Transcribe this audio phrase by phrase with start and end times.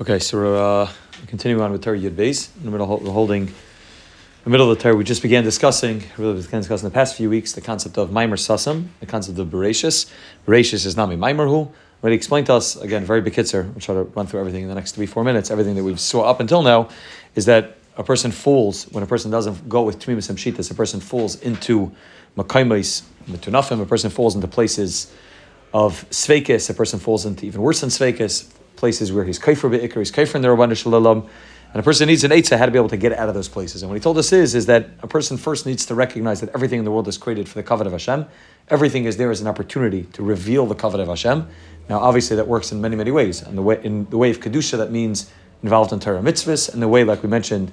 [0.00, 0.90] Okay, so we're uh,
[1.26, 2.48] continuing on with Torah Yud Beis.
[2.56, 3.52] In the middle, we're holding
[4.42, 4.96] the middle of the Torah.
[4.96, 8.38] We just began discussing, really began discussing the past few weeks, the concept of Maimer
[8.38, 10.10] Sasam, the concept of Bereshis.
[10.46, 11.70] Bereshis is Nami Maimerhu.
[12.02, 14.74] Already explained to us, again, very bekitzer, we'll try to run through everything in the
[14.74, 15.50] next three, four minutes.
[15.50, 16.88] Everything that we've saw up until now
[17.34, 21.00] is that a person falls, when a person doesn't go with Tmimis and a person
[21.00, 21.92] falls into
[22.38, 25.12] Makaimais, Metunafim, a person falls into places
[25.74, 29.98] of Sveikis, a person falls into even worse than Sveikis, places where he's kaifer be'ikr,
[29.98, 31.28] he's kaifer in the Shalom,
[31.72, 33.48] and a person needs an eitzah how to be able to get out of those
[33.48, 33.82] places.
[33.82, 36.50] And what he told us is, is that a person first needs to recognize that
[36.54, 38.26] everything in the world is created for the kavod of Hashem.
[38.68, 41.48] Everything is there as an opportunity to reveal the kavod of Hashem.
[41.88, 43.40] Now, obviously, that works in many, many ways.
[43.40, 45.30] And the way, in the way of kedusha, that means
[45.62, 47.72] involved in Torah mitzvahs, and the way, like we mentioned,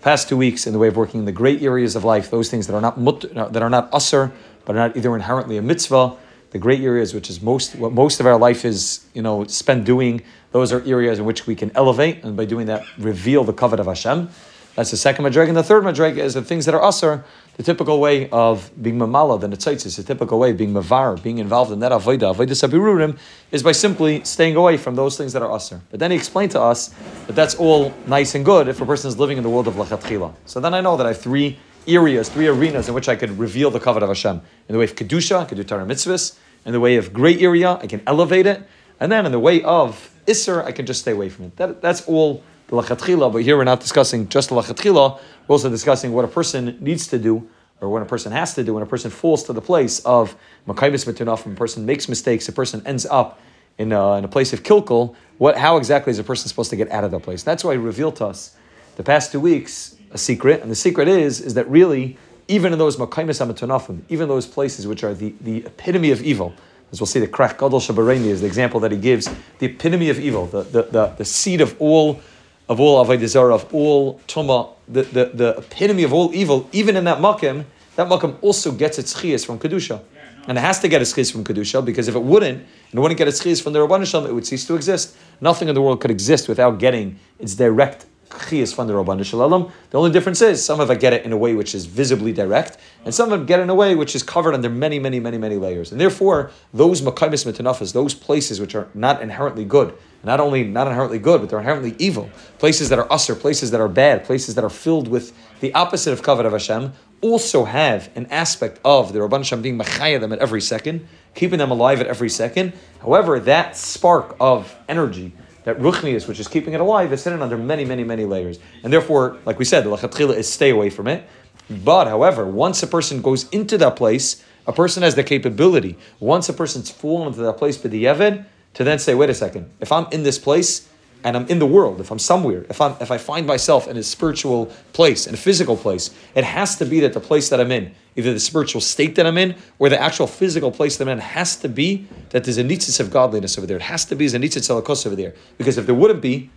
[0.00, 2.50] past two weeks, in the way of working in the great areas of life, those
[2.50, 4.30] things that are not mut, uh, that are not usr,
[4.64, 6.16] but are not either inherently a mitzvah
[6.50, 9.84] the great areas, which is most what most of our life is, you know, spent
[9.84, 10.22] doing.
[10.52, 13.78] Those are areas in which we can elevate, and by doing that, reveal the kavod
[13.78, 14.28] of Hashem.
[14.76, 15.48] That's the second madrega.
[15.48, 17.24] And the third madrega is the things that are usher,
[17.56, 21.38] the typical way of being mamala, the netzitzis, the typical way of being mavar, being
[21.38, 23.18] involved in that avodah, avodah sabirurim,
[23.50, 25.80] is by simply staying away from those things that are usher.
[25.90, 26.94] But then he explained to us
[27.26, 29.74] that that's all nice and good if a person is living in the world of
[29.74, 30.34] lachatchila.
[30.46, 33.38] So then I know that I have three areas, three arenas in which I could
[33.38, 34.40] reveal the kavod of Hashem.
[34.68, 36.38] In the way of Kedusha, I could do mitzvahs.
[36.64, 38.62] In the way of great area, I can elevate it.
[39.00, 41.56] And then in the way of Isser, I can just stay away from it.
[41.56, 45.68] That, that's all the lachatchila, but here we're not discussing just the lachatchila, we're also
[45.68, 47.48] discussing what a person needs to do,
[47.80, 50.36] or what a person has to do when a person falls to the place of
[50.66, 53.40] makaimis mitunaf, when a person makes mistakes, a person ends up
[53.78, 56.76] in a, in a place of kilkel, what, how exactly is a person supposed to
[56.76, 57.42] get out of that place?
[57.42, 58.54] That's why he revealed to us
[58.96, 62.78] the past two weeks a secret, and the secret is is that really even in
[62.78, 66.52] those makaimis amatunafim, even those places which are the, the epitome of evil,
[66.92, 70.10] as we'll see, the krach gadol shabareni is the example that he gives, the epitome
[70.10, 72.20] of evil, the, the, the, the seed of all
[72.68, 77.02] of all avodah of all tuma, the, the, the epitome of all evil, even in
[77.02, 77.64] that makim,
[77.96, 80.00] that makim also gets its chiyas from kedusha.
[80.46, 83.00] And it has to get its chiyas from kedusha because if it wouldn't, and it
[83.00, 85.16] wouldn't get its chiyas from the rabbanim shalom, it would cease to exist.
[85.40, 89.72] Nothing in the world could exist without getting its direct from the Shalom.
[89.90, 92.32] The only difference is some of it get it in a way which is visibly
[92.32, 94.98] direct, and some of them get it in a way which is covered under many,
[94.98, 95.92] many, many, many layers.
[95.92, 100.86] And therefore, those makaimis mitanafas, those places which are not inherently good, not only not
[100.86, 104.54] inherently good, but they're inherently evil, places that are usr, places that are bad, places
[104.54, 106.92] that are filled with the opposite of kavod of Hashem,
[107.22, 111.58] also have an aspect of the Rabban Hashem being machaya them at every second, keeping
[111.58, 112.72] them alive at every second.
[113.00, 115.32] However, that spark of energy,
[115.64, 118.58] that ruchnius, which is keeping it alive, is hidden under many, many, many layers.
[118.82, 121.26] And therefore, like we said, the lachatchila is stay away from it.
[121.68, 126.48] But, however, once a person goes into that place, a person has the capability, once
[126.48, 128.44] a person's fallen into that place, the b'di'evid,
[128.74, 130.88] to then say, wait a second, if I'm in this place,
[131.22, 133.96] and I'm in the world, if I'm somewhere, if I'm if I find myself in
[133.96, 137.60] a spiritual place, in a physical place, it has to be that the place that
[137.60, 141.08] I'm in, either the spiritual state that I'm in or the actual physical place that
[141.08, 143.76] I'm in, has to be that there's a nitzitz of godliness over there.
[143.76, 145.34] It has to be there's a nitzitz alakos over there.
[145.58, 146.50] Because if there wouldn't be,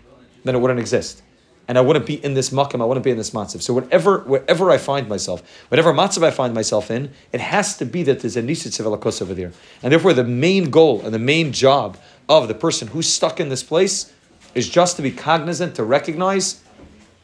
[0.44, 1.22] then it wouldn't exist.
[1.68, 3.62] And I wouldn't be in this makam, I wouldn't be in this matzav.
[3.62, 7.85] So whatever, wherever I find myself, whatever matzav I find myself in, it has to
[7.85, 9.53] be that there's a nitzitz of alakos over there.
[9.81, 11.97] And therefore the main goal and the main job
[12.28, 14.13] of the person who's stuck in this place
[14.56, 16.62] is just to be cognizant, to recognize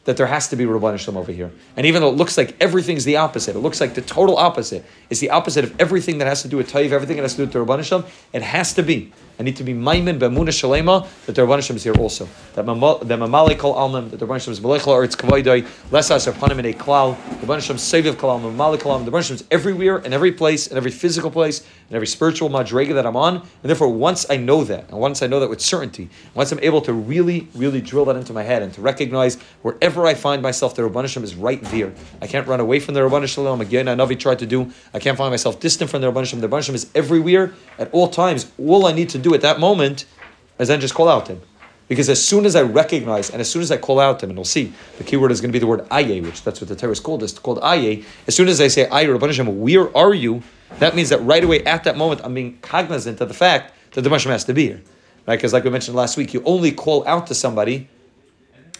[0.04, 1.50] that there has to be Rabban Shalom over here.
[1.76, 4.84] And even though it looks like everything's the opposite, it looks like the total opposite,
[5.10, 7.46] it's the opposite of everything that has to do with Taiv, everything that has to
[7.46, 9.12] do with Rabban Shalom, it has to be.
[9.40, 12.28] I need to be Maimin Bemuna Shalema that the Rabban Shalom is here also.
[12.56, 16.66] That Mamale Kol Almim, that the Rabban Shalom is Melech La'aretz Kavaydai, Lesas Arpanim in
[16.66, 19.44] a Klal, the Rabban Shalom Seviv Kol Almim, Mamale Kol Almim, the Rabban Shalom is
[19.50, 23.36] everywhere, and every place, and every physical place, and every spiritual madrega that I'm on.
[23.36, 26.60] And therefore, once I know that, and once I know that with certainty, once I'm
[26.60, 30.42] able to really, really drill that into my head and to recognize wherever I find
[30.42, 31.94] myself, the Rabban Shalom is right there.
[32.20, 33.62] I can't run away from the Rabban Shalom.
[33.62, 34.70] Again, I Navi tried to do.
[34.92, 36.42] I can't find myself distant from the Rabban Shalom.
[36.42, 38.52] The Rabban Shalom is everywhere at all times.
[38.58, 40.04] All I need to do at that moment
[40.58, 41.42] is then just call out to him.
[41.88, 44.30] Because as soon as I recognize and as soon as I call out to him,
[44.30, 46.60] and we'll see, the key word is going to be the word aye, which that's
[46.60, 47.22] what the Torah is called.
[47.24, 48.04] It's called aye.
[48.28, 50.42] As soon as I say aye, Rabban Hashem, where are you?
[50.78, 54.02] That means that right away at that moment, I'm being cognizant of the fact that
[54.02, 54.82] the Hashem has to be here.
[55.26, 55.36] Right?
[55.36, 57.88] Because like we mentioned last week, you only call out to somebody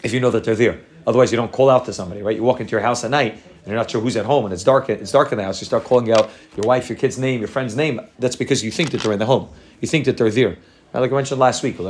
[0.03, 0.79] if you know that they're there.
[1.05, 2.35] Otherwise, you don't call out to somebody, right?
[2.35, 4.53] You walk into your house at night and you're not sure who's at home, and
[4.53, 4.89] it's dark.
[4.89, 5.61] It's dark in the house.
[5.61, 8.01] You start calling out your wife, your kid's name, your friend's name.
[8.19, 9.49] That's because you think that they're in the home.
[9.81, 10.57] You think that they're there.
[10.93, 11.83] Like I mentioned last week, the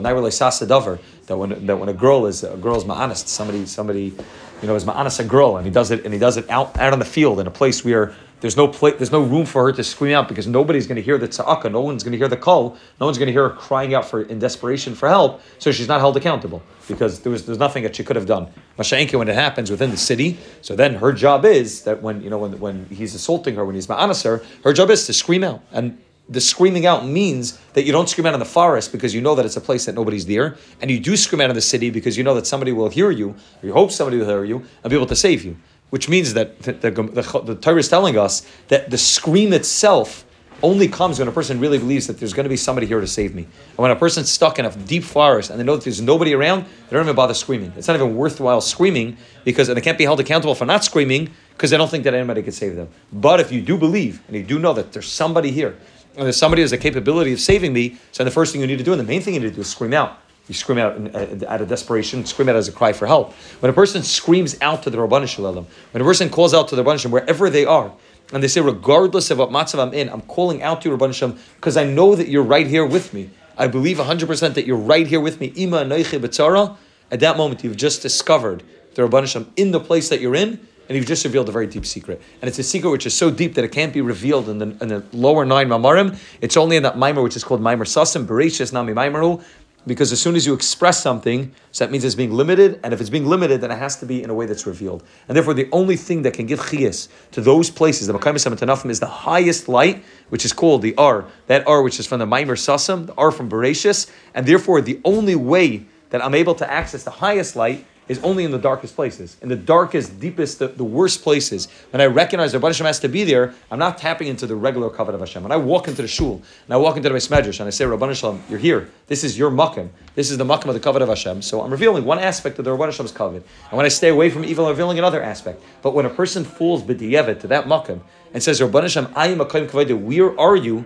[1.26, 4.14] that when that when a girl is a girl's ma'anist, somebody somebody
[4.62, 6.78] you know is ma'anist a girl and he does it and he does it out
[6.78, 9.64] out on the field in a place where there's no place, there's no room for
[9.66, 12.18] her to scream out because nobody's going to hear the tzaka, no one's going to
[12.18, 15.08] hear the call, no one's going to hear her crying out for in desperation for
[15.08, 15.42] help.
[15.60, 18.48] So she's not held accountable because there was there's nothing that she could have done.
[18.78, 22.30] Masha'enke, when it happens within the city, so then her job is that when you
[22.30, 25.44] know when when he's assaulting her, when he's ma'anas her, her job is to scream
[25.44, 25.62] out.
[25.72, 29.22] And the screaming out means that you don't scream out in the forest because you
[29.22, 31.62] know that it's a place that nobody's there, and you do scream out in the
[31.62, 34.46] city because you know that somebody will hear you, or you hope somebody will hear
[34.46, 35.58] you and be able to save you
[35.92, 40.26] which means that the, the, the, the Torah is telling us that the scream itself
[40.64, 43.08] only comes when a person really believes that there's going to be somebody here to
[43.08, 43.44] save me.
[43.44, 46.34] And when a person's stuck in a deep forest and they know that there's nobody
[46.34, 47.74] around, they don't even bother screaming.
[47.76, 51.72] It's not even worthwhile screaming because they can't be held accountable for not screaming because
[51.72, 52.90] they don't think that anybody can save them.
[53.12, 55.78] But if you do believe and you do know that there's somebody here
[56.16, 58.68] and there's somebody who has the capability of saving me, so the first thing you
[58.68, 60.20] need to do and the main thing you need to do is scream out.
[60.52, 63.32] You scream out uh, out of desperation, scream out as a cry for help.
[63.62, 66.76] When a person screams out to the Rabbanah Shalom, when a person calls out to
[66.76, 67.94] the Shalom, wherever they are,
[68.34, 71.14] and they say, regardless of what matzav I'm in, I'm calling out to you, Rabbanah
[71.14, 73.30] Shalom, because I know that you're right here with me.
[73.58, 75.54] I believe 100% that you're right here with me.
[75.56, 76.76] Ima betzara.
[77.10, 78.62] At that moment, you've just discovered
[78.96, 80.60] the Rabbanah Shalom in the place that you're in,
[80.90, 82.22] and you've just revealed a very deep secret.
[82.42, 84.78] And it's a secret which is so deep that it can't be revealed in the,
[84.82, 86.18] in the lower nine mamarim.
[86.42, 89.42] It's only in that mimer which is called mimer sasim, bereshis nami mimeru,
[89.88, 93.02] because as soon as you express something, so that means it's being limited, and if
[93.02, 95.04] it's being limited, then it has to be in a way that's revealed.
[95.28, 98.90] And therefore, the only thing that can give chiyas to those places, the Makayim Tanafim,
[98.90, 101.26] is the highest light, which is called the R.
[101.48, 105.02] That R, which is from the Maimer Sasam, the R from Bereshis, and therefore, the
[105.04, 108.94] only way that I'm able to access the highest light is only in the darkest
[108.94, 111.70] places, in the darkest, deepest, the, the worst places.
[111.92, 114.90] When I recognize that Hashem has to be there, I'm not tapping into the regular
[114.90, 115.44] covenant of Hashem.
[115.44, 117.86] When I walk into the shul and I walk into the Medrash and I say,
[117.86, 118.90] Rabban Hashem, you're here.
[119.08, 119.88] This is your makkah.
[120.14, 121.42] This is the makkah of the covenant of Hashem.
[121.42, 123.46] So I'm revealing one aspect of the Rabban Hashem's covenant.
[123.70, 125.64] And when I stay away from evil, I'm revealing another aspect.
[125.82, 128.02] But when a person falls b'diyevet to that makkah
[128.34, 130.84] and says, Rabban Hashem, I am a kaim where are you?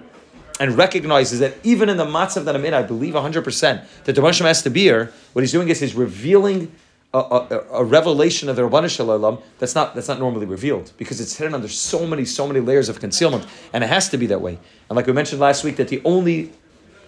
[0.60, 4.22] and recognizes that even in the matzav that I'm in, I believe 100% that the
[4.22, 6.72] Hashem has to be here, what he's doing is he's revealing
[7.16, 11.22] a, a, a, revelation of the Rabbanu Shalom that's not that's not normally revealed because
[11.22, 14.28] it's hidden under so many so many layers of concealment, and it has to be
[14.28, 14.60] that way.
[14.90, 16.52] And like we mentioned last week, that the only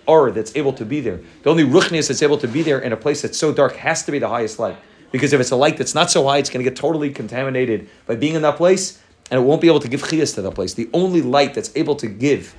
[0.05, 2.93] or that's able to be there, the only ruchnius that's able to be there in
[2.93, 4.77] a place that's so dark has to be the highest light.
[5.11, 7.89] Because if it's a light that's not so high, it's going to get totally contaminated
[8.05, 10.55] by being in that place, and it won't be able to give chias to that
[10.55, 10.73] place.
[10.73, 12.55] The only light that's able to give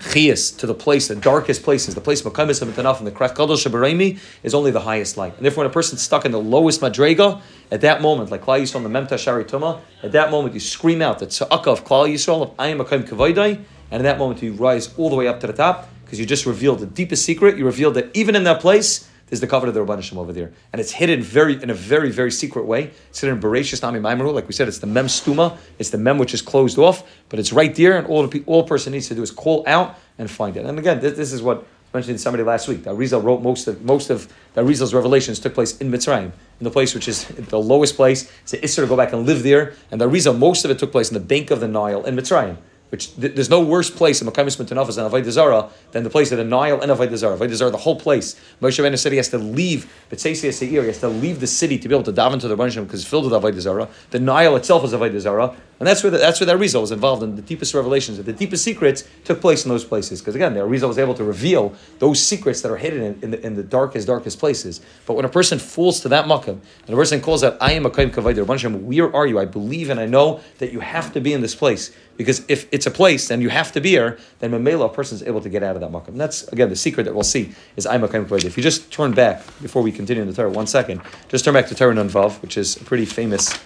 [0.00, 3.56] chiyas to the place, the darkest places, the place Makamis and and the Krach Gadol
[3.56, 5.36] Shabaremi is only the highest light.
[5.36, 8.60] And therefore, when a person's stuck in the lowest madrega, at that moment, like Klal
[8.60, 12.08] Yisrael, the Memta Shari Tuma, at that moment you scream out the tzaka of Klal
[12.08, 15.26] Yisrael of I am Makayim Kavaydai, and at that moment you rise all the way
[15.26, 17.56] up to the top because you just revealed the deepest secret.
[17.56, 20.52] You revealed that even in that place, there's the cover of the Rabbanishim over there.
[20.72, 22.90] And it's hidden very in a very, very secret way.
[23.08, 24.32] It's hidden in Bereshis Nami Maimaru.
[24.32, 25.56] Like we said, it's the Mem Stuma.
[25.78, 28.64] It's the Mem which is closed off, but it's right there, and all the all
[28.64, 30.64] person needs to do is call out and find it.
[30.66, 32.84] And again, this, this is what mentioned somebody last week.
[32.84, 36.64] That Rizal wrote most of most of that Rizal's revelations took place in Mitzrayim, in
[36.64, 38.30] the place which is the lowest place.
[38.42, 39.74] It's an Isser to go back and live there.
[39.90, 42.16] And the Rizal, most of it took place in the bank of the Nile in
[42.16, 42.56] Mitzrayim
[42.94, 46.30] which th- there's no worse place in Makamis Mitanafas and Avodah Zarah than the place
[46.30, 47.36] of the Nile and Avodah Zarah.
[47.36, 48.40] Avodah the whole place.
[48.62, 51.76] Moshe Rabbeinu said he has to leave B'tzeisi Seir, he has to leave the city
[51.76, 53.90] to be able to dive into the Rebbeinu because it's filled with Avodah.
[54.10, 55.56] The Nile itself is Avodah Zarah.
[55.80, 58.32] And that's where the, that's where that Rizal was involved in the deepest revelations, the
[58.32, 60.20] deepest secrets took place in those places.
[60.20, 63.30] Because again, the Rizal was able to reveal those secrets that are hidden in, in,
[63.32, 64.80] the, in the darkest, darkest places.
[65.04, 67.86] But when a person falls to that makam, and a person calls out, I am
[67.86, 68.44] a kaim kavayder,
[68.82, 69.38] where are you?
[69.40, 71.90] I believe and I know that you have to be in this place.
[72.16, 75.16] Because if it's a place and you have to be here, then Mamela, a person
[75.16, 76.16] is able to get out of that makam.
[76.16, 78.44] That's, again, the secret that we'll see is I'm a kaim kavayder.
[78.44, 81.54] If you just turn back, before we continue in the Torah, one second, just turn
[81.54, 83.58] back to Torah Nunvav, which is a pretty famous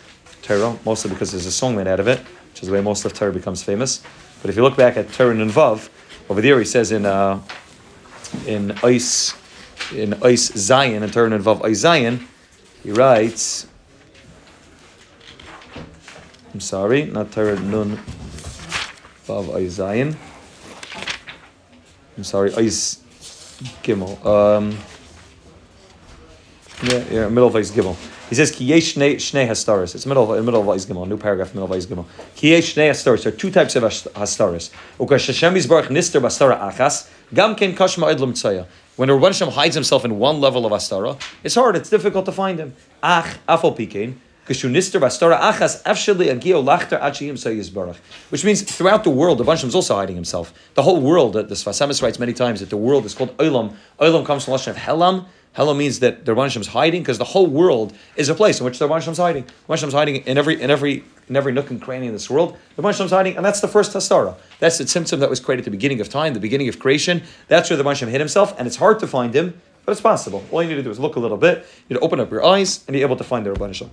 [0.42, 3.04] Torah, mostly because there's a song made out of it, which is the way most
[3.04, 4.02] of Torah becomes famous.
[4.40, 5.90] But if you look back at Torah Nunvav,
[6.30, 7.42] over there he says in uh,
[8.46, 9.34] in Ice
[9.94, 12.26] in Ice Zion, in Torah Nunvav Ice Zion,
[12.82, 13.66] he writes,
[16.54, 17.98] I'm sorry, not Torah Nun
[19.28, 20.16] Vav Isayin.
[22.16, 23.02] I'm sorry, Is
[23.82, 24.24] Gimel.
[24.24, 24.78] Um,
[26.82, 27.96] yeah, yeah, middle of Is Gimel.
[28.30, 29.94] He says Ki yesh shnei hastaris.
[29.94, 32.06] It's middle of, middle of Is Gimel, new paragraph, middle of Is Gimel.
[32.34, 33.24] Ki yesh shnei hastaris.
[33.24, 34.70] There are two types of hastaris.
[34.98, 37.10] Ukash Hashem Yisbarach nister bastara achas.
[37.34, 38.66] Gam kashma idlam tzaya.
[38.96, 41.76] When a Rebbe hides himself in one level of astara, it's hard.
[41.76, 42.74] It's difficult to find him.
[43.02, 44.14] Ach afal pikein.
[48.30, 50.54] Which means throughout the world, the Bansham is also hiding himself.
[50.74, 53.74] The whole world, the Sfas Emes writes many times that the world is called Olam.
[54.00, 55.26] Olam comes from the Lashon of Helam.
[55.56, 58.64] Helam means that the Rabban is hiding because the whole world is a place in
[58.64, 59.44] which the Rabban is hiding.
[59.44, 62.30] The Rabban is hiding in every in every in every nook and cranny in this
[62.30, 62.56] world.
[62.76, 64.36] The Rabban is hiding, and that's the first hastara.
[64.60, 67.22] That's the symptom that was created at the beginning of time, the beginning of creation.
[67.48, 69.60] That's where the Rabban hid himself, and it's hard to find him.
[69.88, 70.44] But it's possible.
[70.52, 71.66] All you need to do is look a little bit.
[71.88, 73.90] You need to open up your eyes and be able to find the Rabban.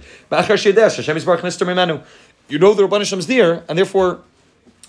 [2.50, 4.20] You know the Rabban is there, and therefore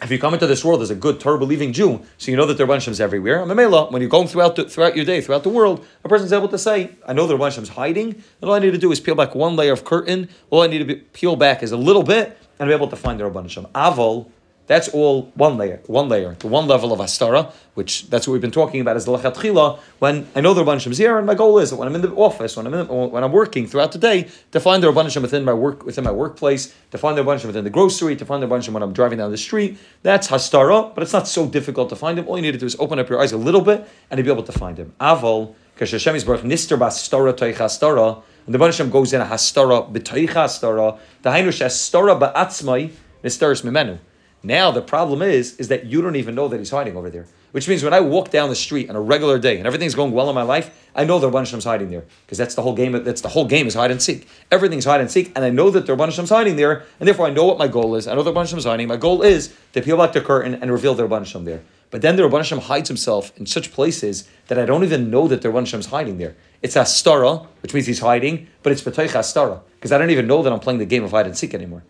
[0.03, 2.45] if you come into this world as a good Torah believing Jew, so you know
[2.47, 3.41] that the Rabban is everywhere.
[3.41, 6.33] And Mamela, when you're going throughout the, throughout your day, throughout the world, a person's
[6.33, 8.09] able to say, "I know the Rabban is hiding,
[8.41, 10.29] and all I need to do is peel back one layer of curtain.
[10.51, 12.97] All I need to be, peel back is a little bit, and be able to
[12.97, 14.27] find the Rabban Shem." Aval
[14.67, 18.41] that's all one layer, one layer, the one level of Astara, which that's what we've
[18.41, 19.79] been talking about as the Lechatchila.
[19.99, 22.03] When I know the Rabban is here, and my goal is that when I'm in
[22.03, 25.23] the office, when I'm in when I'm working throughout the day, to find the Rabban
[25.23, 28.43] within my work within my workplace, to find the Rabban within the grocery, to find
[28.43, 29.79] the Rabban when I'm driving down the street.
[30.03, 32.27] That's Hastara, but it's not so difficult to find him.
[32.29, 34.25] All you need to do is open up your eyes a little bit and you'll
[34.25, 34.95] be able to find him.
[35.01, 38.23] Aval, because Hashem is Nister Bastara Toich Hastara.
[38.47, 40.99] And the Rabban goes in a Hastara b'Toich Hastara.
[41.23, 42.93] The Hainush Hastara ba'atzmai
[43.23, 43.99] Nisteris Mimenu.
[44.47, 47.27] Now the problem is, is that you don't even know that he's hiding over there.
[47.51, 50.13] Which means when I walk down the street on a regular day and everything's going
[50.13, 52.75] well in my life, I know the Rabban Hashem's hiding there because that's the whole
[52.75, 52.93] game.
[52.93, 54.29] That's the whole game is hide and seek.
[54.53, 57.27] Everything's hide and seek, and I know that the Rabban Hashem's hiding there, and therefore
[57.27, 58.07] I know what my goal is.
[58.07, 58.87] I know the Rabban Hashem's hiding.
[58.87, 61.63] My goal is to peel back the curtain and reveal the Rabban Hashem there.
[61.91, 65.27] But then the Rabban Hashem hides himself in such places that I don't even know
[65.27, 66.37] that the Rabban Hashem's hiding there.
[66.63, 70.43] It's Astara, which means he's hiding, but it's B'toich Astara because I don't even know
[70.45, 71.83] that I'm playing the game of hide and seek anymore.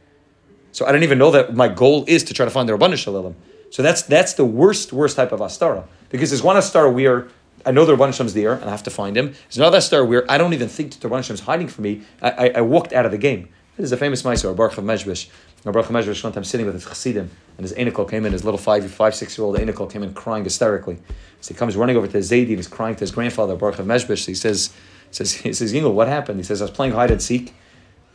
[0.76, 2.98] So I don't even know that my goal is to try to find the Rabbanu
[2.98, 3.34] Shalom.
[3.70, 5.88] So that's that's the worst, worst type of Astara.
[6.10, 7.28] Because there's one Astara where
[7.64, 9.28] I know the Rabban Shem's there and I have to find him.
[9.28, 12.02] There's another Astara where I don't even think that the Rabban Shem's hiding from me.
[12.20, 13.48] I, I, I, walked out of the game.
[13.78, 15.30] This is a famous Meiser, Baruch of Mezbish.
[15.64, 18.58] Baruch of one time sitting with his Chassidim and his Enikel came in, his little
[18.58, 20.98] five, five six year old Enikel came in crying hysterically.
[21.40, 23.78] So he comes running over to his Zaidi and he's crying to his grandfather, Baruch
[23.78, 24.24] of Mezbish.
[24.24, 24.74] So he says,
[25.10, 26.38] says, he says, Yingel, what happened?
[26.38, 27.54] He says, I was playing hide and seek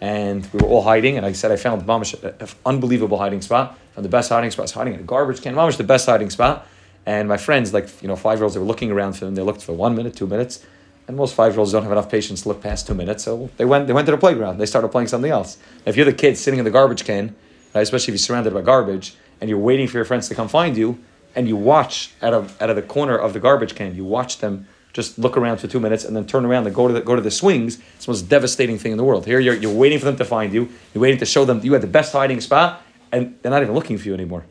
[0.01, 1.15] and we were all hiding.
[1.15, 3.77] And I said I found Mamish an unbelievable hiding spot.
[3.93, 4.61] Found the best hiding spot.
[4.61, 5.55] I was hiding in a garbage can.
[5.55, 6.67] Mamish the best hiding spot.
[7.05, 9.35] And my friends, like you know, five year olds, they were looking around for them.
[9.35, 10.65] They looked for one minute, two minutes,
[11.07, 13.23] and most five year olds don't have enough patience to look past two minutes.
[13.23, 13.87] So they went.
[13.87, 14.57] They went to the playground.
[14.57, 15.57] They started playing something else.
[15.85, 17.35] If you're the kid sitting in the garbage can,
[17.73, 20.47] right, especially if you're surrounded by garbage, and you're waiting for your friends to come
[20.47, 20.99] find you,
[21.35, 24.39] and you watch out of out of the corner of the garbage can, you watch
[24.39, 27.01] them just look around for two minutes and then turn around and go to the,
[27.01, 27.79] go to the swings.
[27.95, 29.25] It's the most devastating thing in the world.
[29.25, 30.69] Here you're, you're waiting for them to find you.
[30.93, 32.81] You're waiting to show them you had the best hiding spot,
[33.11, 34.45] and they're not even looking for you anymore.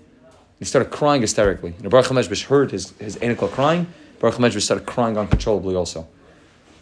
[0.58, 1.74] He started crying hysterically.
[1.80, 3.86] Know, Baruch HaMezbish heard his, his anical crying.
[4.18, 6.06] Baruch HaMezbish started crying uncontrollably also.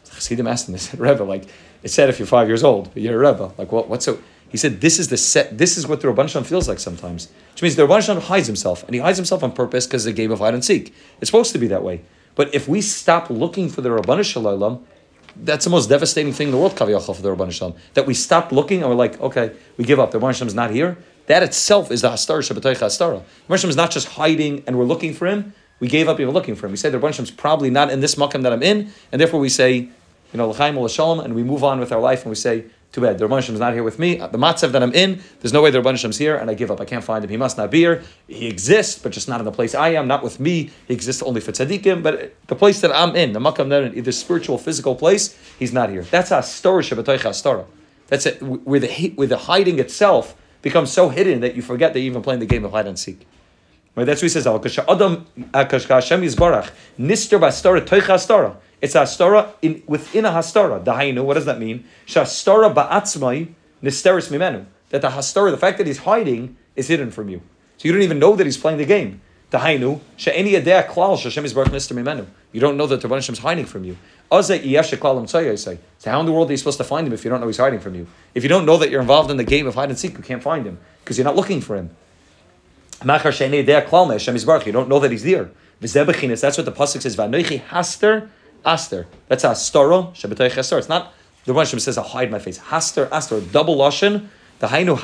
[0.04, 1.44] Chassidim asked him, they said, Rebbe, like,
[1.82, 3.52] it said if you're five years old, but you're a Rebbe.
[3.56, 4.18] Like, what, what's so...
[4.48, 5.58] He said, "This is the set.
[5.58, 8.46] This is what the Rabban Shalom feels like sometimes, which means the Rabban Shalom hides
[8.46, 10.94] himself, and he hides himself on purpose because the game of hide and seek.
[11.20, 12.02] It's supposed to be that way.
[12.38, 14.86] But if we stop looking for the Rabbanu Shalom,
[15.34, 17.74] that's the most devastating thing in the world, Kaviyachal, for the Rabbanu Shalom.
[17.94, 20.12] That we stop looking and we're like, okay, we give up.
[20.12, 20.98] The Rabbanu Shalom is not here.
[21.26, 23.22] That itself is the Hastar Shabbataycha Hastara.
[23.48, 25.52] The Rabbanu Shalom is not just hiding and we're looking for him.
[25.80, 26.70] We gave up even looking for him.
[26.70, 29.20] We say the Rabbanu Shalom is probably not in this makam that I'm in, and
[29.20, 29.90] therefore we say, you
[30.34, 33.18] know, L'chaim Shalom, and we move on with our life and we say, too bad.
[33.18, 34.16] The Rabban is not here with me.
[34.16, 36.70] The matzav that I'm in, there's no way the Rabban is here, and I give
[36.70, 36.80] up.
[36.80, 37.30] I can't find him.
[37.30, 38.02] He must not be here.
[38.26, 40.70] He exists, but just not in the place I am, not with me.
[40.86, 44.12] He exists only for tzaddikim, but the place that I'm in, the makam that either
[44.12, 46.02] spiritual, physical place, he's not here.
[46.02, 47.66] That's a shabbataycha
[48.06, 48.42] That's it.
[48.42, 52.22] Where the where the hiding itself becomes so hidden that you forget that you're even
[52.22, 53.26] playing the game of hide and seek.
[53.94, 54.04] Right?
[54.04, 54.46] That's what he says.
[56.98, 57.38] Nister
[58.08, 58.56] Astara.
[58.80, 60.82] It's a hastara in, within a hastara.
[60.84, 61.84] Dahainu, what does that mean?
[62.06, 63.48] Shastara ba'atzmai
[63.82, 64.66] nisteris mimenu.
[64.90, 67.42] That the hastara, the fact that he's hiding, is hidden from you.
[67.76, 69.20] So you don't even know that he's playing the game.
[69.50, 72.26] Dahainu, she'eni yadea klal shashem is baruch nister mimenu.
[72.52, 73.96] You don't know that the Rebbe is hiding from you.
[74.30, 77.46] So how in the world are you supposed to find him if you don't know
[77.46, 78.06] he's hiding from you?
[78.34, 80.22] If you don't know that you're involved in the game of hide and seek, you
[80.22, 81.90] can't find him because you're not looking for him.
[83.00, 85.50] You don't know that he's there.
[85.80, 87.16] That's what the pasuk says.
[87.16, 88.28] haster
[88.64, 89.06] Aster.
[89.28, 90.78] That's a storo shabbatay chesor.
[90.78, 91.12] It's not
[91.44, 94.28] the one says, "I'll hide my face." Haster, aster, double lashon.
[94.60, 94.98] The hainu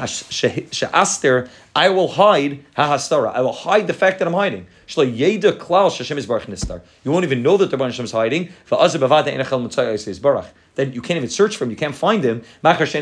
[0.73, 3.33] she'aster, I will hide hahastara.
[3.33, 4.67] I will hide the fact that I'm hiding.
[4.89, 6.81] Shlo klal shashem is baruch nistar.
[7.05, 8.49] You won't even know that the Rebbe is hiding.
[8.69, 10.47] Va'azah bavada enachel mitzayis is baruch.
[10.75, 11.71] Then you can't even search for him.
[11.71, 12.43] You can't find him.
[12.63, 12.95] Because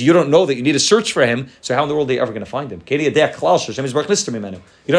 [0.00, 1.50] you don't know that you need to search for him.
[1.60, 2.80] So how in the world are you ever going to find him?
[2.88, 3.14] You don't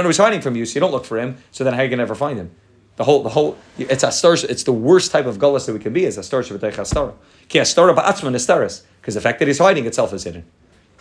[0.03, 1.37] know he's hiding from you, so you don't look for him.
[1.49, 2.51] So then how are you going to ever find him?
[2.99, 4.33] The whole, the whole, it's a star.
[4.33, 6.03] It's the worst type of gullus that we can be.
[6.03, 7.13] Is a star shabbatei chastar.
[7.47, 8.83] Ki a star ba'atzman estaris.
[8.99, 10.45] Because because the fact that he's hiding itself is hidden.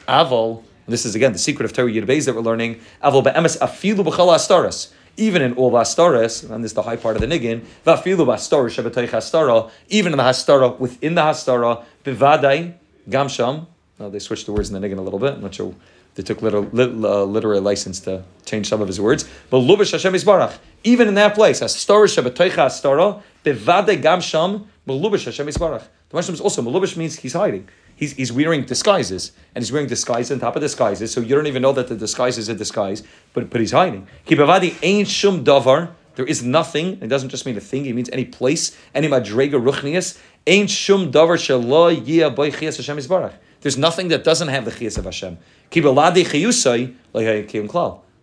[0.06, 2.80] Aval, this is again the secret of Torah Yud Beis that we're learning.
[3.02, 4.92] Aval be'emes afilu b'chal astaras.
[5.16, 8.80] Even in all astaras, and this is the high part of the niggin, v'afilu b'astaras
[8.80, 12.74] shebetoich hastara, even in the hastara, within the hastara, b'vadai,
[13.10, 13.66] gamsham,
[13.98, 15.74] now they switched the words in the niggin a little bit, I'm not sure
[16.18, 19.24] they took literal, uh, literary license to change some of his words.
[19.50, 25.26] But Lubish Hashem Yisbarach, even in that place, Astora Shabbatoicha Astora, Bevade Gam Sham, Melubish
[25.26, 25.86] Hashem Yisbarach.
[26.08, 27.68] The Hashem is also, Melubish means he's hiding.
[27.94, 31.46] He's, he's wearing disguises, and he's wearing disguises on top of disguises, so you don't
[31.46, 34.08] even know that the disguise is a disguise, but, but he's hiding.
[34.26, 38.10] Kibavadi ain't shum davar, there is nothing, it doesn't just mean a thing, it means
[38.12, 43.34] any place, any madrega ruchnias, ain't shum davar shallah yia boy Hashem Yisbarach.
[43.60, 45.38] There's nothing that doesn't have the chiyas of Hashem.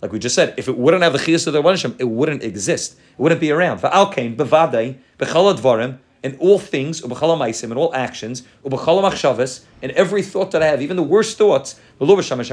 [0.01, 2.05] Like we just said, if it wouldn't have the chiyas of the one Hashem, it
[2.05, 2.93] wouldn't exist.
[2.93, 3.81] It wouldn't be around.
[3.81, 11.03] Dvarim in all things in all actions in every thought that I have, even the
[11.03, 11.79] worst thoughts.
[11.99, 12.49] The Hashem is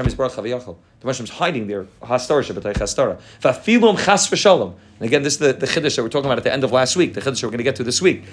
[1.31, 1.65] hiding
[4.29, 4.75] v'shalom.
[4.99, 6.71] And again, this is the, the chiddush that we're talking about at the end of
[6.71, 7.15] last week.
[7.15, 8.25] The chiddush we're going to get to this week.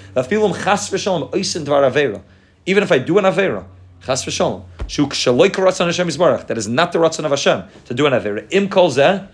[2.66, 3.64] Even if I do an avera.
[4.04, 4.64] Chas v'shalom.
[4.86, 6.46] Shuk shaloik ratzon Hashem Yisbarach.
[6.46, 8.46] That is not the ratzon of Hashem to do an aver.
[8.50, 9.26] Im kol zeh.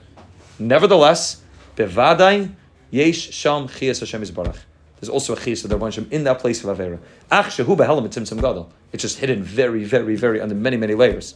[0.59, 1.43] Nevertheless,
[1.77, 2.53] bevadai
[2.91, 4.59] yesh sham chiyas Hashem Yisbarach.
[5.01, 6.99] There's also a chiyas of the Hashem in that place of avera.
[7.31, 8.73] Ach shehu behelam etzimtzum gadol.
[8.93, 11.35] It's just hidden very, very, very under many, many layers.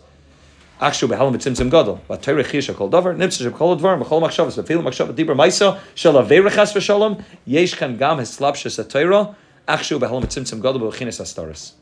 [0.81, 2.01] Ach shehu behelam etzimtzum gadol.
[2.09, 5.79] But Torah chiyas kol davar niptzah shem kol advar mechol machshavas v'filu machshavat dibra maisa
[5.95, 9.35] shel avera chas v'shalom yesh kan gam hislapshas atayra
[9.69, 11.73] ach shehu behelam etzimtzum gadol b'chinas astaris.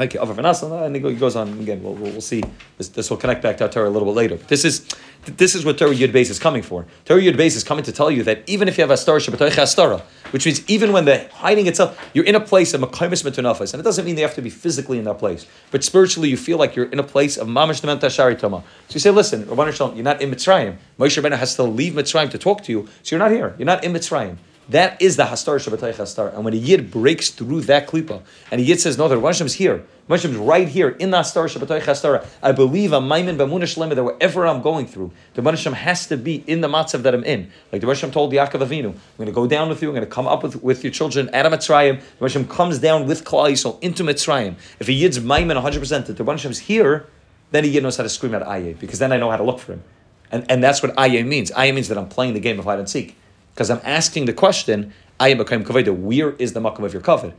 [0.00, 1.82] Okay, over Vanasa, and he goes on again.
[1.82, 2.44] We'll, we'll, see.
[2.76, 4.36] This, this will connect back to our Torah a little bit later.
[4.36, 4.86] This is
[5.24, 6.86] this is what Torah Yud Beis is coming for.
[7.04, 9.16] Torah Yud Beis is coming to tell you that even if you have a star
[9.18, 10.00] Shabbatay
[10.30, 13.80] which means even when the hiding itself, you're in a place of Makaimis Metunafas, and
[13.80, 16.58] it doesn't mean they have to be physically in that place, but spiritually you feel
[16.58, 18.62] like you're in a place of Mamash Shari Toma.
[18.88, 20.76] So you say, listen, Rabban Shalom, you're not in Mitzrayim.
[20.98, 23.54] Moshe Rabbeinu has to leave Mitzrayim to talk to you, so you're not here.
[23.58, 24.36] You're not in Mitzrayim.
[24.68, 26.34] That is the Hastar Shabbatai Hastar.
[26.34, 28.20] And when a Yid breaks through that klipa,
[28.50, 31.16] and a Yid says, no, the Rebbe is here, Rebbe is right here in the
[31.18, 35.40] Hastar Shabbatai Hastar, I believe a Maimin Bamuna Shlema that wherever I'm going through, the
[35.40, 37.50] Rebbe has to be in the matzav that I'm in.
[37.72, 40.06] Like the Rebbe told Yaakov Avinu, I'm going to go down with you, I'm going
[40.06, 42.02] to come up with, with your children at Mitzrayim.
[42.18, 44.56] The Rebbe comes down with Klal Yisrael into Mitzrayim.
[44.78, 47.06] If a Yid's Maimin 100% that the Rebbe is here,
[47.52, 49.44] then a Yid knows how to scream out Aye, because then I know how to
[49.44, 49.82] look for him.
[50.30, 51.50] And, and that's what Aye means.
[51.56, 53.16] Aye means that I'm playing the game of hide and seek.
[53.58, 55.64] Because I'm asking the question, I am a kaim.
[55.64, 57.32] Where is the makam of your kavod?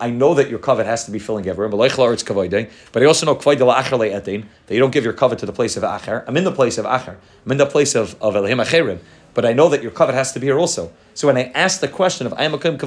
[0.00, 4.46] I know that your kavod has to be filling everywhere, but I also know that
[4.68, 6.22] you don't give your kavod to the place of acher.
[6.28, 7.16] I'm in the place of acher.
[7.44, 9.00] I'm in the place of, of elihim acherim.
[9.34, 10.92] But I know that your kavod has to be here also.
[11.14, 12.78] So when I asked the question of I am a kaim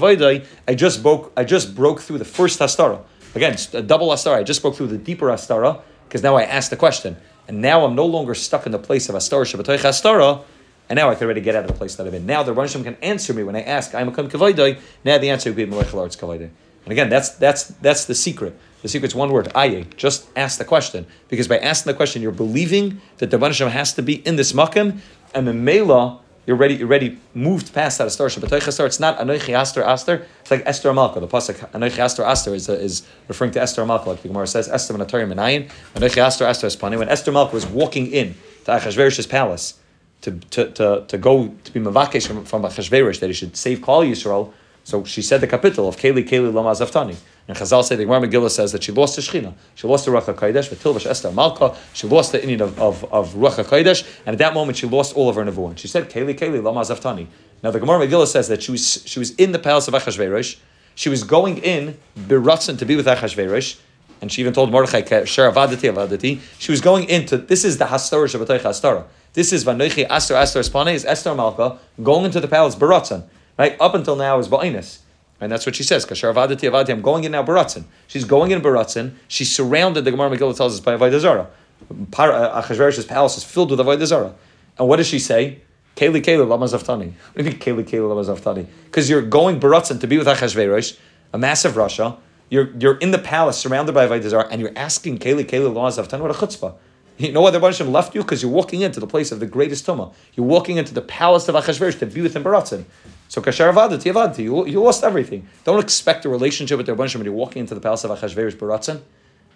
[0.66, 3.02] I just broke I just broke through the first hastara.
[3.36, 4.38] Again, a double hastara.
[4.38, 7.18] I just broke through the deeper hastara because now I asked the question.
[7.50, 10.46] And now I'm no longer stuck in the place of hastara shabbatoich hastara
[10.92, 12.26] and now I can already get out of the place that I'm in.
[12.26, 14.78] Now the Rosh can answer me when I ask, I'm a kavaydai.
[15.06, 16.50] Now the answer would be Melech Arts Kavaydai.
[16.84, 18.60] And again, that's that's that's the secret.
[18.82, 19.86] The secret's one word, aye.
[19.96, 21.06] Just ask the question.
[21.30, 24.52] Because by asking the question, you're believing that the Rebbe has to be in this
[24.52, 25.00] makam,
[25.34, 29.54] and the Mela, you're ready, you're ready, moved past that Astar Shabbat It's not Anoichi
[29.54, 31.22] Aster Aster, it's like Esther Malka.
[31.22, 34.68] The Pasuk Anoichi Aster Aster is, is referring to Esther Malka, like the Gemara says,
[34.68, 36.98] Esther Manatarim Menayin, Anoichi Aster Aster Espani.
[36.98, 39.76] When Esther Malka was walking in to Achashverosh's palace,
[40.22, 43.80] to, to, to, to go to be mavakesh from, from Achashverosh that he should save
[43.80, 44.54] Klal Yisrael.
[44.84, 47.16] So she said the capital of Keli Keli Lama Zaftani.
[47.48, 50.12] And Chazal said the Gemara Megillah says that she lost the Shechina, she lost the
[50.12, 54.36] Ruach Hakodesh, Tilvash Esther Malka, she lost the Indian of, of, of Ruach Hakodesh, and
[54.36, 55.72] at that moment she lost all of her Nevuah.
[55.72, 57.28] And she said Keli Keli Lama Zaftani.
[57.64, 60.58] Now the Gemara Megillah says that she was she was in the palace of Achashverosh,
[60.96, 63.80] she was going in Biratzin to be with Achashverosh,
[64.22, 69.06] and she even told Mordechai, she was going into this is the Hastara Shabbatay Hastara.
[69.34, 73.24] This is Vanoichi Astor Astor Spane is Esther Malka going into the palace Baratzan.
[73.58, 73.78] Right?
[73.80, 75.00] Up until now is Ba'inis.
[75.40, 76.06] And that's what she says.
[76.06, 77.86] Kashar Avadati I'm going in now Baratzan.
[78.08, 79.14] She's going in Baratzan.
[79.30, 81.50] She's surrounded, the Gemara Megillah tells us, by Avodah Zarah.
[81.90, 84.36] Uh, Achashverosh's palace is filled with Avodah Zarah.
[84.78, 85.62] And what does she say?
[85.96, 87.14] Keli Keli Lama Zaftani.
[87.34, 88.66] What do you mean Keli Keli Lama?
[88.86, 90.98] Because you're going Baratzan to be with Achashverosh,
[91.32, 92.18] a massive Russia.
[92.50, 96.20] You're, you're in the palace surrounded by Avodah and you're asking Keli Keli Lama Zaftani.
[96.20, 96.76] What a chutzpah.
[97.22, 98.24] You know why the Rebbe left you?
[98.24, 100.12] Because you're walking into the place of the greatest tumah.
[100.34, 102.86] You're walking into the palace of Achashverosh to be with him Baratzin.
[103.28, 105.48] So kasher avadati avadati, you, you lost everything.
[105.64, 108.56] Don't expect a relationship with the Rebbe when you're walking into the palace of Achashverosh
[108.56, 109.02] Baratzin,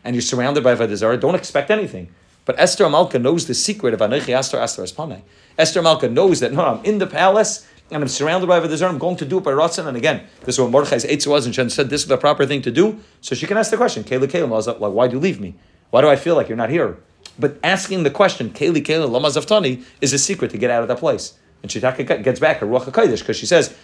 [0.04, 2.14] and you're surrounded by Avodah Don't expect anything.
[2.46, 5.24] But Esther Malka knows the secret of Anochi Astor Astor Espane.
[5.58, 9.00] Esther Malka knows that no, I'm in the palace and I'm surrounded by Avodah I'm
[9.00, 9.88] going to do it by Ratzon.
[9.88, 12.46] And again, this is what Mordechai's Eitz was, and she said this is the proper
[12.46, 13.00] thing to do.
[13.22, 15.56] So she can ask the question, Kayla Kayla, like, why do you leave me?
[15.90, 16.98] Why do I feel like you're not here?
[17.38, 20.88] But asking the question, Kayli Kayla Lama Zaftani, is a secret to get out of
[20.88, 21.34] that place.
[21.62, 23.76] And she gets back her Ruach HaKodesh because she says,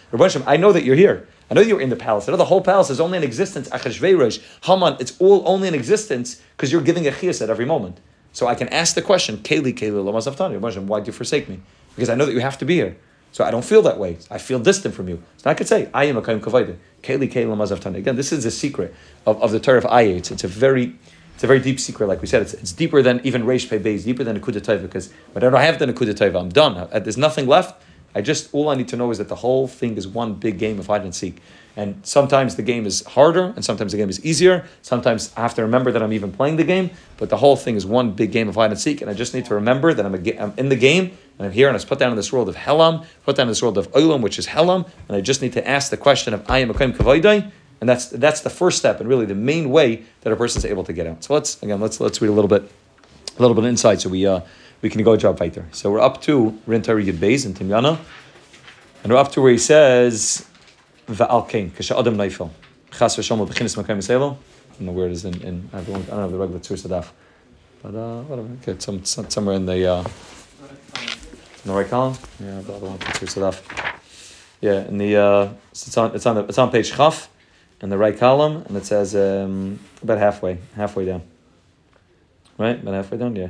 [0.45, 1.27] I know that you're here.
[1.49, 2.27] I know you're in the palace.
[2.27, 3.69] I know the whole palace is only in existence.
[3.69, 7.99] Achashverosh, Haman, it's all only in existence because you're giving a chiyas at every moment.
[8.33, 11.59] So I can ask the question, Kayli Kayli Lama Zaftani, why do you forsake me?
[11.95, 12.95] Because I know that you have to be here.
[13.31, 14.17] So I don't feel that way.
[14.29, 15.23] I feel distant from you.
[15.37, 16.77] So I could say, I am a kaim kavayda.
[17.01, 18.93] Keli keli mazav Again, this is the secret
[19.25, 20.31] of, of the Torah of Ayat.
[20.31, 20.97] It's a very
[21.41, 22.43] it's a very deep secret, like we said.
[22.43, 25.63] It's, it's deeper than even Reish Pei Beis, deeper than a Kudataiva, because whenever I
[25.63, 26.77] have done a Kudataiva, I'm done.
[26.77, 27.81] Uh, there's nothing left.
[28.13, 30.59] I just, all I need to know is that the whole thing is one big
[30.59, 31.41] game of hide and seek.
[31.75, 34.65] And sometimes the game is harder, and sometimes the game is easier.
[34.83, 37.75] Sometimes I have to remember that I'm even playing the game, but the whole thing
[37.75, 39.01] is one big game of hide and seek.
[39.01, 41.51] And I just need to remember that I'm, a, I'm in the game, and I'm
[41.51, 43.63] here, and I was put down in this world of Helam, put down in this
[43.63, 46.47] world of Olam, which is Helam, and I just need to ask the question of
[46.47, 49.71] I am a Kaim Kavaidai, and that's that's the first step and really the main
[49.71, 51.23] way that a person is able to get out.
[51.23, 52.71] So let's again let's let's read a little bit
[53.37, 54.41] a little bit of insight so we uh,
[54.81, 55.67] we can go job right there.
[55.71, 57.99] So we're up to Beis in Timyana,
[59.03, 60.47] and we're up to where he says
[61.07, 62.51] Va'alkein Kasha Adam Neifel
[62.91, 64.37] Chas v'Shalom B'chinis Makayim Yisrael.
[64.37, 67.09] I don't know where it is in, in I don't know the regular Tzur Sadaf,
[67.81, 68.49] but uh, whatever.
[68.61, 72.15] Okay, some, some somewhere in the uh, in the right column.
[72.39, 73.97] Yeah, the other one Tzur Sadaf.
[74.61, 77.27] Yeah, in the uh, it's on it's on the, it's on page Chaf
[77.81, 81.23] in the right column, and it says um, about halfway, halfway down.
[82.57, 83.49] Right, about halfway down, yeah.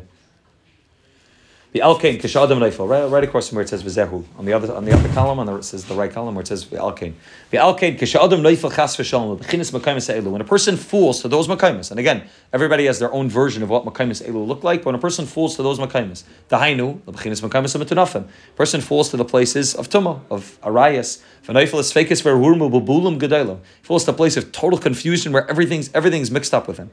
[1.73, 4.25] The alkain kishadam neifel, right, right across from where it says v'zehu.
[4.37, 6.41] On the other on the upper column, on the it says the right column where
[6.41, 7.13] it says the alkain.
[7.49, 10.31] The alkain kishadam neifel chas v'shalom b'chinis makaymis elu.
[10.31, 13.69] When a person falls to those makaymis, and again, everybody has their own version of
[13.69, 14.81] what makaymis elu look like.
[14.81, 18.27] But when a person falls to those makaymis, the hainu b'chinis makaymis ametunafim.
[18.57, 21.21] Person falls to the places of tuma of arayas.
[21.45, 23.59] V'neifel is fakis v'hurmu b'bulim gedalim.
[23.81, 26.91] Falls to a place of total confusion where everything's everything's mixed up with him.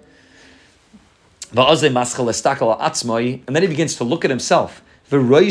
[1.50, 1.58] And
[3.56, 4.82] then he begins to look at himself.
[5.10, 5.50] He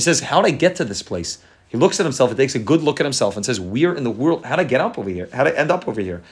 [0.00, 1.38] says, How did I get to this place?
[1.68, 4.04] He looks at himself, he takes a good look at himself and says, Where in
[4.04, 5.28] the world, how did I get up over here?
[5.32, 6.22] How did I end up over here?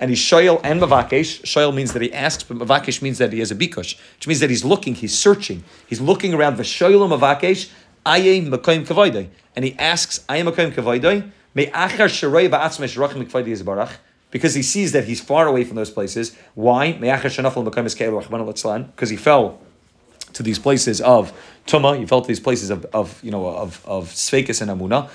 [0.00, 1.42] and he's shoyel and mavakesh.
[1.42, 4.40] Shoyel means that he asks, but mavakesh means that he has a bikush, which means
[4.40, 6.56] that he's looking, he's searching, he's looking around.
[6.56, 7.70] V'shoyel mavakesh,
[8.06, 9.28] aye makoim kavaydai.
[9.54, 13.28] And he asks, aye makoim kavaydai, me achar sharei ba'atzmesh rachim
[14.30, 16.36] because he sees that he's far away from those places.
[16.54, 16.92] Why?
[16.92, 17.36] Because
[19.10, 19.58] he fell
[20.32, 21.32] to these places of
[21.66, 25.10] tuma, he fell to these places of, of you know of of sveikis and amuna.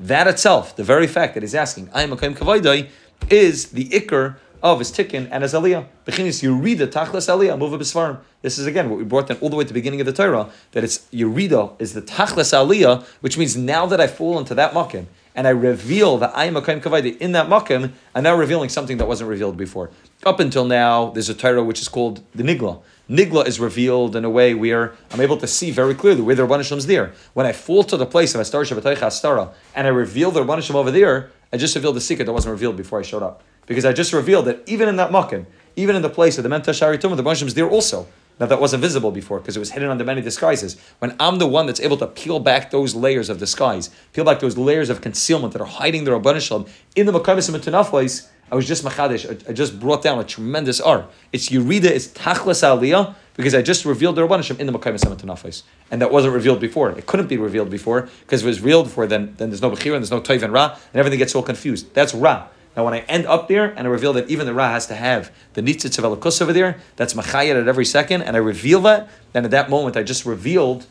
[0.00, 2.88] That itself, the very fact that he's asking, I am a kavaydai,
[3.30, 5.86] is the ikr of his tikkun and his aliyah.
[6.06, 6.40] Bechinis
[6.78, 8.18] the tachlas aliyah muva b'svarim.
[8.42, 10.12] This is again what we brought down all the way to the beginning of the
[10.12, 14.54] Torah that it's Yerida is the tachlas aliyah, which means now that I fall into
[14.54, 18.22] that makim and I reveal that I am a kaim kavaydi in that makim, I'm
[18.22, 19.90] now revealing something that wasn't revealed before.
[20.24, 22.80] Up until now, there's a Torah which is called the Nigla.
[23.10, 26.46] Nigla is revealed in a way where I'm able to see very clearly where the
[26.46, 27.12] Rabbanishim is there.
[27.34, 30.74] When I fall to the place of Astar Shabbataycha Astara and I reveal the Rabbanishim
[30.74, 33.84] over there, I just revealed the secret that wasn't revealed before I showed up because
[33.84, 36.72] I just revealed that even in that makim, even in the place of the Menta
[36.72, 38.06] Shari Tumah, the Banshim is there also.
[38.40, 40.76] Now that wasn't visible before because it was hidden under many disguises.
[40.98, 44.40] When I'm the one that's able to peel back those layers of disguise, peel back
[44.40, 46.66] those layers of concealment that are hiding the Rabban Shalom
[46.96, 49.48] in the Makaimis and Tanaflais, I was just Machadish.
[49.48, 51.06] I, just brought down a tremendous R.
[51.32, 55.18] It's Yurida, it's Tachlas Aliyah, because I just revealed the Rabban in the Makaimis and
[55.18, 55.62] Tanaflais.
[55.90, 56.90] And that wasn't revealed before.
[56.90, 59.70] It couldn't be revealed before because if it was revealed before, then, then there's no
[59.70, 61.94] Bechira and there's no Toiv and Ra, and everything gets all confused.
[61.94, 62.48] That's Ra.
[62.76, 64.94] Now, when I end up there and I reveal that even the Ra has to
[64.94, 68.80] have the Nitzitz of Elikus over there, that's Machayat at every second, and I reveal
[68.82, 70.86] that, then at that moment I just revealed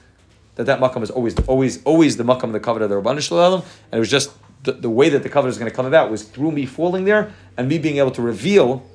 [0.56, 3.22] that that Makam is always, always, always the Makam, of the covenant of the Rabban
[3.22, 4.32] Shalom, and it was just
[4.64, 7.04] the, the way that the covenant is going to come about was through me falling
[7.04, 8.88] there and me being able to reveal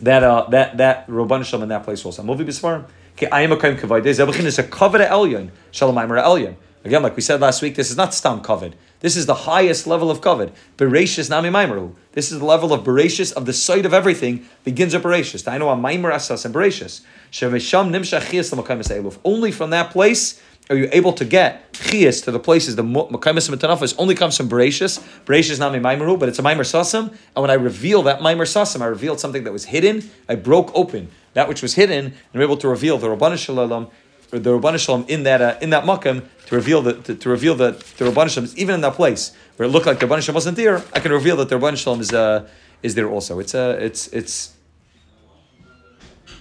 [0.00, 2.22] that uh, that that Rabban Shalom in that place also.
[2.22, 2.84] Movi Bisfarim.
[3.32, 4.02] I am a kaim kavod.
[4.02, 5.50] Zebachin is a kavod elyon.
[5.72, 6.56] Shalom elyon.
[6.84, 8.74] Again, like we said last week, this is not stam kavod.
[9.00, 10.52] This is the highest level of kavod.
[10.76, 11.94] Bereshis nami maimeru.
[12.12, 15.50] This is the level of bereshis of the site of everything begins at bereshis.
[15.50, 17.02] I know a maimer asas and bereshis.
[17.32, 19.18] Shemesham nimshach.
[19.24, 23.48] Only from that place are you able to get chias to the places the makaimis
[23.50, 25.00] and only comes from bereshis.
[25.24, 27.08] Bereshis nami maimeru, but it's a maimer sasam.
[27.08, 30.08] And when I reveal that maimer sasam, I revealed something that was hidden.
[30.28, 33.88] I broke open that which was hidden, and I'm able to reveal the Rabbanu Shalom
[34.30, 37.54] the Rabban Shalom in that uh, in that makam to reveal that to, to, reveal
[37.56, 40.22] that the Rabban Shalom is even in that place where it looked like the Rabban
[40.22, 40.82] Shalom wasn't there.
[40.92, 42.48] I can reveal that the Rabban Shalom is uh,
[42.82, 43.38] is there also.
[43.38, 44.54] It's uh, it's it's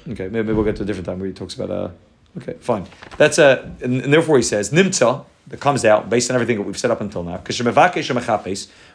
[0.09, 0.27] okay.
[0.27, 1.89] Maybe we'll get to a different time where he talks about uh,
[2.37, 2.85] Okay, fine.
[3.17, 6.63] That's a, and, and therefore he says, Nimtza, that comes out based on everything that
[6.63, 7.41] we've set up until now.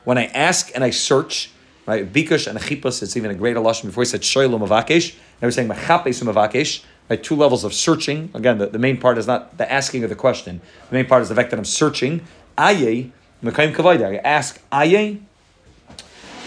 [0.04, 1.50] When I ask and I search,
[1.86, 2.10] right?
[2.10, 3.86] Bikush and chipus, it's even a greater lashon.
[3.86, 6.84] Before he said shoylo mavakesh, now we're saying machapes mavakesh.
[7.10, 8.30] Right, two levels of searching.
[8.32, 10.60] Again, the, the main part is not the asking of the question.
[10.88, 12.22] The main part is the fact that I'm searching.
[12.56, 13.10] Aye,
[13.42, 14.06] mekayim kavayda.
[14.06, 15.18] I ask aye.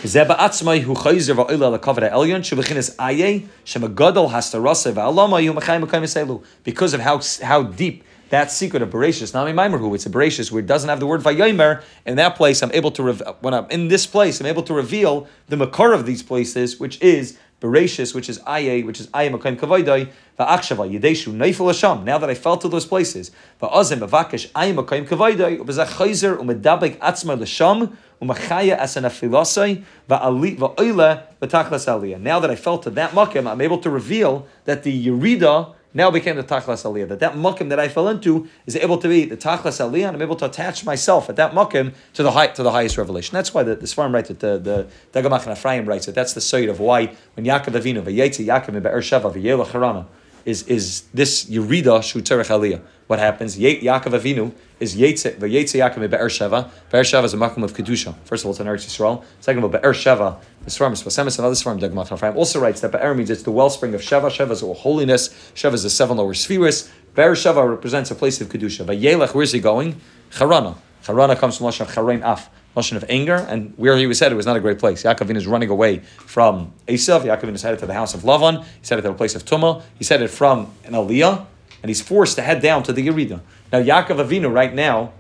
[0.02, 6.04] Zeba atzmai hu chayzer va'oila lekavod ha'elyon shebechinas aye shemagadol hastarasa va'alama yu mekayim mekayim
[6.04, 6.44] eselu.
[6.64, 10.60] Because of how how deep that secret of Bereshis, Nami Maimerhu, it's a Bereshis where
[10.60, 11.84] it doesn't have the word Vayomer.
[12.06, 14.74] In that place, I'm able to, rev- when I'm in this place, I'm able to
[14.74, 19.30] reveal the Makar of these places, which is Bereshis, which is Aye, which is Aye
[19.30, 22.04] Makayim Kavaydai, Va'akshava, Yedeshu, Neifel Hasham.
[22.04, 27.00] Now that I fell to those places, Va'azim, Va'vakesh, Aye Makayim Kavaydai, Ubezach Chayzer, Umedabek
[27.00, 32.22] Atzma L'Sham, Umachaya Asana Filasai, Va'oile, V'tachlas Aliyah.
[32.22, 36.12] Now that I fell to that Makim, I'm able to reveal that the Yerida, now
[36.12, 37.08] became the Tachlas Aliyah.
[37.08, 40.18] That that Mukim that I fell into is able to be the Tachlas Aliyah, and
[40.18, 43.34] I'm able to attach myself at that Mukim to the high, to the highest revelation.
[43.34, 46.14] That's why the, the Svarim writes it, the, the Degel Machaneh Ephraim writes it.
[46.14, 50.06] That's the side of why when Yaakov Avinu, Vayetzi Yaakov Be'er Sheva, Harana,
[50.44, 52.82] is, is this Yerida Shuterech Aliyah.
[53.08, 53.58] What happens?
[53.58, 56.70] Yaakov Avinu is Yetze, Vayetze Yaakov Be'er Sheva.
[56.92, 58.16] Be'er Sheva is a Makim of Kedusha.
[58.26, 59.24] First of all, it's an Eretz Yisrael.
[59.40, 62.60] Second of all, Be'er Sheva, the Svarim, Sfas Emes, another Svarim, Degel Machaneh Ephraim also
[62.60, 64.28] writes that Be'er means it's the wellspring of Sheva.
[64.28, 65.30] Sheva is all holiness.
[65.56, 66.90] Sheva is the seven lower spheres.
[67.14, 68.86] Be'er Sheva represents a place of Kedusha.
[68.86, 70.00] Vayelech, where's he going?
[70.32, 70.78] Charana.
[71.04, 72.50] Charana comes from Lashon Charain Af.
[72.76, 75.04] Lashon of anger, and where he was headed was not a great place.
[75.04, 77.22] Yaakov is running away from Esav.
[77.22, 78.66] Yaakov is headed to the house of Lavan.
[78.82, 79.82] He's headed to a place of Tumah.
[79.98, 81.46] He's headed from an Aliyah,
[81.82, 83.42] and he's forced to head down to the Yerida.
[83.72, 85.14] Now Yaakov Avinu right now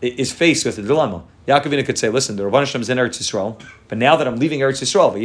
[0.00, 1.24] is faced with a dilemma.
[1.46, 4.36] Yaakov Avinu could say, "Listen, the Rabban is in Eretz Yisrael, but now that I'm
[4.36, 5.20] leaving Eretz Yisrael, the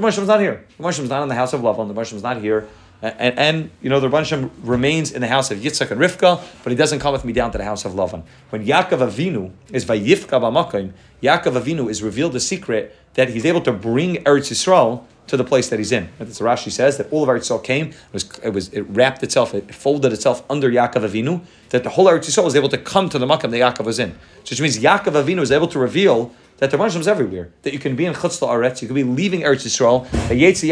[0.00, 0.64] Rabban Hashem's not here.
[0.76, 1.88] The Rabban Hashem's not in the house of Lavan.
[1.88, 2.66] The Rabban Hashem's not here."
[3.02, 6.70] And, and, you know the Rabban remains in the house of Yitzchak and Rivka, but
[6.70, 8.22] he doesn't come with me down to the house of Lavan.
[8.48, 13.60] When Yaakov Avinu is Vayifka B'Makim, Yaakov Avinu is revealed the secret that he's able
[13.62, 16.08] to bring Eretz Yisrael to the place that he's in.
[16.18, 19.22] That's Rashi says that all of Eretz Yisrael came, it was, it was it wrapped
[19.22, 22.78] itself, it folded itself under Yaakov Avinu, that the whole Eretz Yisrael was able to
[22.78, 24.12] come to the Makkah that Yaakov was in.
[24.44, 27.50] So which means Yaakov Avinu is able to reveal that the Rabban is everywhere.
[27.62, 30.08] That you can be in Chutz Aretz, you can be leaving Eretz Yisrael.
[30.28, 30.70] This is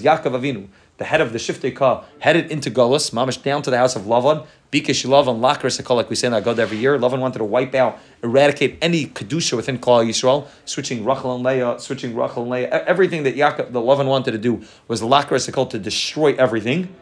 [0.00, 3.78] Yaakov Avinu, the head of the Shiftei Ka, headed into Golas, mamish down to the
[3.78, 4.46] house of Lavan.
[4.72, 6.98] Bikesh Lavan Lakris Akol, like we say in Agod every year.
[6.98, 11.78] Lavan wanted to wipe out, eradicate any kedusha within Klal Yisrael, switching Rachel and Leah,
[11.78, 12.68] switching Rachel and Leah.
[12.68, 16.94] Everything that Yaakov, the Lavan wanted to do was Lakris Akol to destroy everything.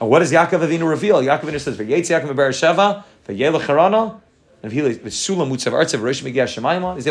[0.00, 1.22] And what does Yaakov Avinu reveal?
[1.22, 4.20] Yaakov Avinu says, "V'yetz Yaakov Be'er v'yelech Harana."
[4.60, 4.90] Is able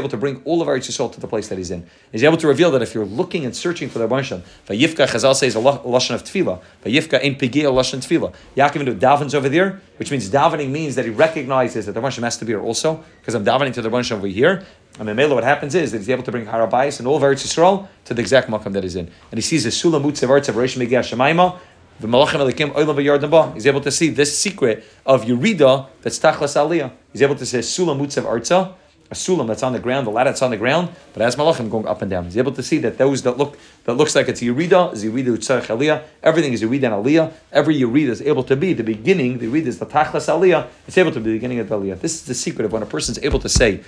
[0.10, 1.88] to bring all of Eretz Yisrael to the place that he's in.
[2.12, 5.34] He's able to reveal that if you're looking and searching for the Rabban Vayifka Chazal
[5.34, 6.60] says a lashon of tefillah.
[6.84, 8.34] Vayifka ein pigia lashon tefillah.
[8.58, 12.22] Yaakov into davens over there, which means davening means that he recognizes that the Rabban
[12.24, 14.66] has to be here also because I'm davening to the Rabban over here.
[15.00, 17.46] And Mela, what happens is that he's able to bring Harabayas and all of Eretz
[17.46, 20.50] Yisrael to the exact makam that he's in, and he sees the Sulam Mutzav Eretz
[20.50, 21.60] of Reish Shemaima.
[22.00, 26.92] He's able to see this secret of Yerida that's Tachlas Aliyah.
[27.12, 28.74] He's able to say Sulam Mutzav Arza,
[29.10, 31.70] a sulam that's on the ground, the ladder that's on the ground, but as malachim
[31.70, 32.26] going up and down.
[32.26, 35.28] He's able to see that those that look that looks like it's Yerida is Yerida
[35.28, 36.04] Utzarech Aliyah.
[36.22, 37.32] Everything is Yerida and Aliyah.
[37.52, 39.38] Every Yerida is able to be the beginning.
[39.40, 40.68] The Yerida is the Tachlas Aliyah.
[40.88, 42.00] It's able to be the beginning of the Aliyah.
[42.02, 43.82] This is the secret of when a person is able to say,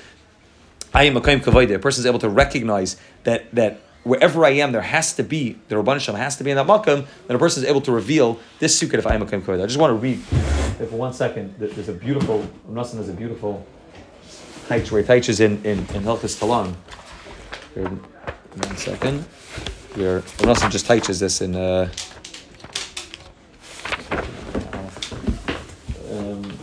[0.93, 4.49] "I am a Kaim Kavayde." A person is able to recognize that that wherever I
[4.49, 7.35] am, there has to be the Rabban Shem has to be in that makam that
[7.35, 9.95] a person is able to reveal this secret of Ayim Akim I just want to
[9.95, 11.55] read for one second.
[11.59, 13.65] There's a beautiful Rav there's a beautiful
[14.67, 16.73] Taich where Taich is in in, in Hilchas Talan.
[17.75, 19.21] One second.
[19.95, 21.55] Where Rav just teaches this in.
[21.55, 21.89] Uh,
[26.11, 26.59] um,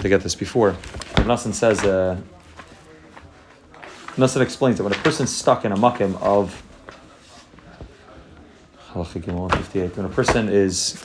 [0.00, 0.76] to get this before.
[1.24, 1.84] Rav says.
[1.84, 2.16] Uh,
[4.16, 6.64] Nasser explains that when a person's stuck in a makim of
[8.94, 11.04] when a person is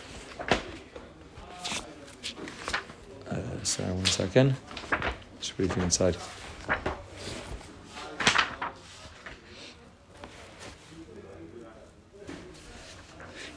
[3.32, 4.56] uh, sorry one second.
[5.40, 6.16] Just reading inside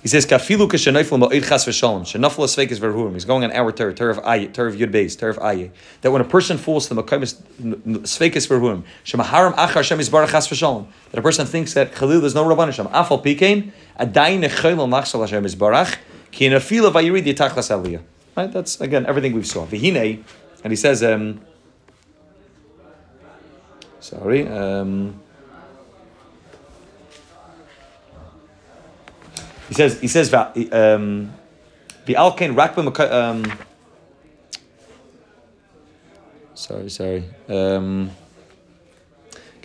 [0.03, 3.93] He says, "Kafilu kashenayful ma'id chas v'shalom shenafel asveikis verhurim." He's going on our ter
[3.93, 5.71] ter of aye, ter of yud beis, ter of aye.
[6.01, 10.49] That when a person falls to the makamis sveikis verhurim, shemaharam achar shem izbar chas
[10.49, 10.89] v'shalom.
[11.13, 12.87] That a person thinks that Chalil there's no rabban Hashem.
[12.87, 15.97] Afal pikein adayin echayil machsal Hashem izbarach
[16.33, 18.03] ki nafila vayirid yitachlas aliyah.
[18.37, 18.51] Right.
[18.51, 19.67] That's again everything we've saw.
[19.67, 20.25] V'hinei,
[20.65, 21.41] and he says, um,
[24.01, 24.49] sorry.
[24.49, 25.22] Um,
[29.73, 31.33] He says, he says, um,
[32.05, 33.51] the alkane rakba um,
[36.53, 37.25] sorry, sorry.
[37.49, 38.11] Um,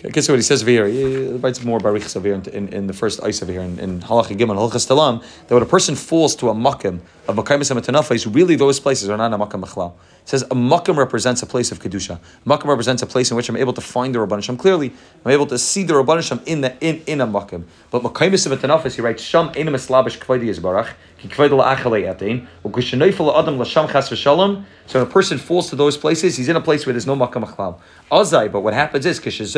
[0.03, 0.87] guess what he says over here.
[0.87, 3.79] He writes more barichs over here in, in, in, the first ice over here in,
[3.79, 8.25] in Halacha Gimel, Halacha Stalam, that when a person falls to a makim of Makaimis
[8.25, 9.93] and really those places are not a makam machlal.
[10.25, 12.19] Says a makam represents a place of kedusha.
[12.45, 14.93] A makam represents a place in which I'm able to find the Rabban Shem clearly.
[15.25, 17.63] I'm able to see the Rabban Shem in the in, in a makam.
[17.89, 20.93] But Makaimis and he writes Sham enim eslabish kvaydi yizbarach
[24.87, 27.15] So when a person falls to those places, he's in a place where there's no
[27.15, 27.79] makam machlal.
[28.09, 29.19] Azai, but what happens is.
[29.19, 29.53] He's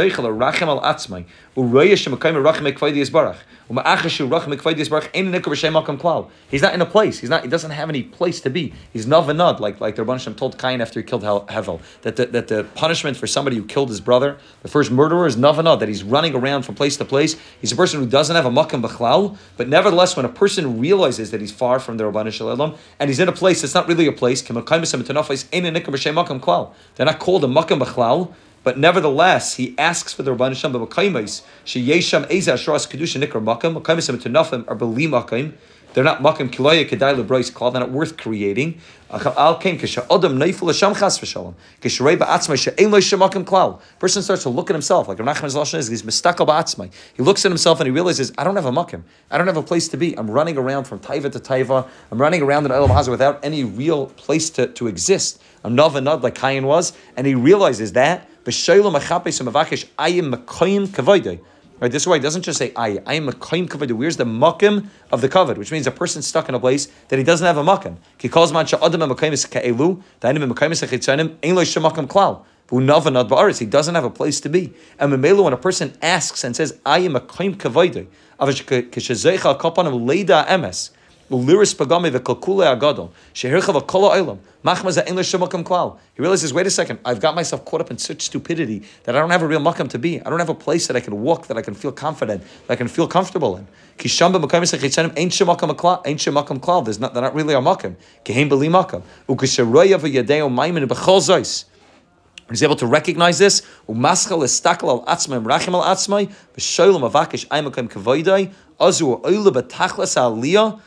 [6.61, 7.19] not in a place.
[7.19, 7.43] He's not.
[7.43, 8.73] He doesn't have any place to be.
[8.91, 12.25] He's navanad, like like the Rabban Shem told Cain after he killed Hevel, that the,
[12.25, 15.87] that the punishment for somebody who killed his brother, the first murderer, is navanad, that
[15.87, 17.35] he's running around from place to place.
[17.61, 21.29] He's a person who doesn't have a makam b'chlal, but nevertheless, when a person realizes
[21.29, 24.07] that he's far from the Rabban Shalom and he's in a place that's not really
[24.07, 24.83] a place, they're not called
[27.43, 28.33] a makam b'chlal.
[28.61, 33.81] But nevertheless, he asks for the Rabban Shem b'makaymis sheyesham eza ashras kedusha nikra makam
[33.81, 35.53] makaymis emetanafim are beli makam.
[35.93, 37.73] They're not makam kilaya kedai lebrois klal.
[37.73, 38.79] They're not worth creating.
[39.11, 43.81] Al kain kisha adam neiful hasham chas v'shalom kisharei ba'atzmai she'ein lo shemakam klal.
[43.97, 46.91] Person starts to look at himself like Nachman's lashon is he's mistakal ba'atzmai.
[47.15, 49.01] He looks at himself and he realizes I don't have a makam.
[49.31, 50.17] I don't have a place to be.
[50.17, 51.87] I'm running around from taiva to taiva.
[52.11, 55.41] I'm running around in Elam Hazar without any real place to, to exist.
[55.63, 58.29] I'm nov and like Cain was, and he realizes that.
[58.47, 58.51] I
[60.09, 60.31] am
[61.79, 63.01] Right, this is why he doesn't just say I.
[63.05, 63.91] I am a kaim kavod.
[63.93, 65.57] Where's the makim of the kavod?
[65.57, 67.97] Which means a person stuck in a place that he doesn't have a makim.
[68.17, 70.01] He calls man sha'adam a is ka'elu.
[70.21, 71.37] Dainim a makayim is ka'chitzanim.
[71.43, 72.43] Ein lo shemakam klal.
[72.71, 74.73] He doesn't have a place to be.
[74.99, 78.05] And Memelo, when a person asks and says, I am a kaim kavod,
[81.29, 83.11] Uliris pagami v'kalkule agadol.
[83.33, 84.39] Shehircha v'kol ha'olam.
[84.63, 85.97] Machma in shemakam klal.
[86.15, 89.19] He realizes, wait a second, I've got myself caught up in such stupidity that I
[89.19, 90.19] don't have a real makam to be.
[90.21, 92.73] I don't have a place that I can walk, that I can feel confident, that
[92.73, 93.67] I can feel comfortable in.
[93.97, 96.01] Kishamba makam yisachichanim ain't shemakam klal.
[96.05, 96.83] Ain't shemakam klal.
[96.83, 97.95] There's not, they're not really a makam.
[98.25, 99.03] Kehem beli makam.
[99.29, 101.65] Ukisharoya v'yadeo maimin b'chol zois.
[102.49, 103.61] He's able to recognize this.
[103.87, 110.81] Umaschal estakel al atzmai rachim al atzmai v'sholam avakish aimakim kavoidai azu oila b'tachlas aliyah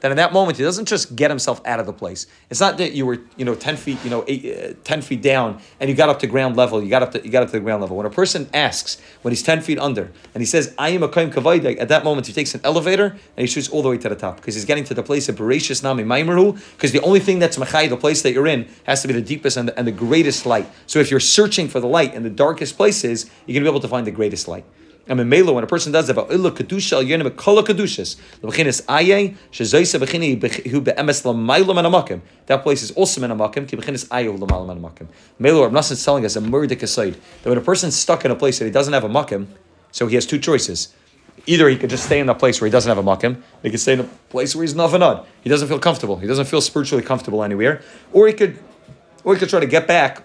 [0.00, 2.26] that in that moment he doesn't just get himself out of the place.
[2.50, 5.22] It's not that you were you know ten feet you know eight, uh, ten feet
[5.22, 6.82] down and you got up to ground level.
[6.82, 7.96] You got up to you got up to the ground level.
[7.96, 11.08] When a person asks when he's ten feet under and he says I am a
[11.08, 13.98] kaim kavaydik, at that moment he takes an elevator and he shoots all the way
[13.98, 17.02] to the top because he's getting to the place of Bereshis Nami Maimaru because the
[17.02, 19.68] only thing that's machai the place that you're in has to be the deepest and
[19.68, 20.68] the, and the greatest light.
[20.86, 23.72] So if you're searching for the light in the darkest places, you're going to be
[23.72, 24.64] able to find the greatest light.
[25.08, 28.84] And in Melo, when a person does that, Illa Kedusha Al Yenim Kol Kedushas, Lebechinis
[28.88, 32.20] Aye, Shezoisa Bechini Hu Be'emes Lamaylam and Amakim.
[32.46, 35.08] That place is also in Amakim, Ki Bechinis Aye Lamaylam and Amakim.
[35.38, 38.30] Melo, Rav Nassan is telling us a murdik aside that when a person's stuck in
[38.30, 39.46] a place that he doesn't have a Makim,
[39.92, 40.94] so he has two choices.
[41.46, 43.70] Either he could just stay in that place where he doesn't have a makim, he
[43.70, 45.00] could stay in a place where he's nothing
[45.42, 46.18] He doesn't feel comfortable.
[46.18, 47.80] He doesn't feel spiritually comfortable anywhere.
[48.12, 48.58] Or he could,
[49.24, 50.24] or he could try to get back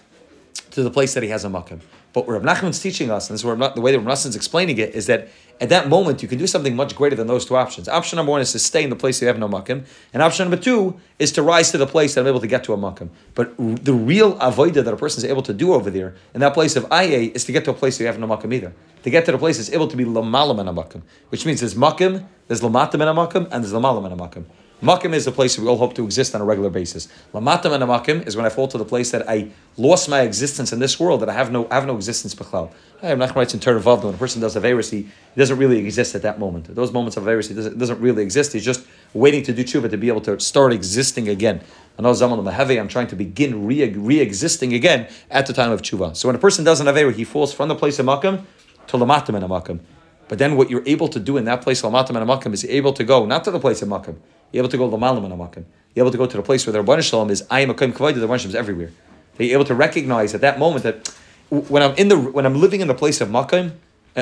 [0.72, 1.80] to the place that he has a makim.
[2.14, 4.94] But Rav Nachman's teaching us, and this is the way that Rav Nachman's explaining it,
[4.94, 7.90] is that at that moment you can do something much greater than those two options.
[7.90, 10.48] Option number one is to stay in the place you have no makim, and option
[10.48, 12.78] number two is to rise to the place that I'm able to get to a
[12.78, 13.10] makim.
[13.34, 16.54] But the real avoida that a person is able to do over there in that
[16.54, 18.74] place of Aye is to get to a place you have no makim either.
[19.04, 21.62] To get to the place is able to be lamalam and a makim, which means
[21.62, 24.46] there's makim, there's lamatim and a makim, and there's lamalam and a makim.
[24.84, 27.08] Makim is the place we all hope to exist on a regular basis.
[27.34, 30.74] Lamatam and makim is when I fall to the place that I lost my existence
[30.74, 32.70] in this world, that I have no I have no existence b'chlal.
[33.02, 35.78] I'm not writes in turn Torah when a person does a virus, he, doesn't really
[35.78, 36.76] exist at that moment.
[36.76, 38.52] Those moments of virus, he doesn't, doesn't really exist.
[38.52, 41.62] He's just waiting to do tshuva to be able to start existing again.
[41.98, 46.14] I Zaman I'm trying to begin re existing again at the time of tshuva.
[46.18, 48.44] So when a person does an avera, he falls from the place of makim
[48.88, 49.80] to lamatam and makim.
[50.28, 52.92] But then what you're able to do in that place, lamatam and makim, is able
[52.94, 54.18] to go not to the place of makim,
[54.54, 55.66] you're able to go lamalam and amakim.
[55.94, 57.74] You're able to go to the place where the Rabban Shalom is I am a
[57.74, 58.92] kaim kavod, the Rabban Shalom is everywhere.
[59.38, 61.08] You're able to recognize at that moment that
[61.50, 63.74] when I'm in the when I'm living in the place of makim,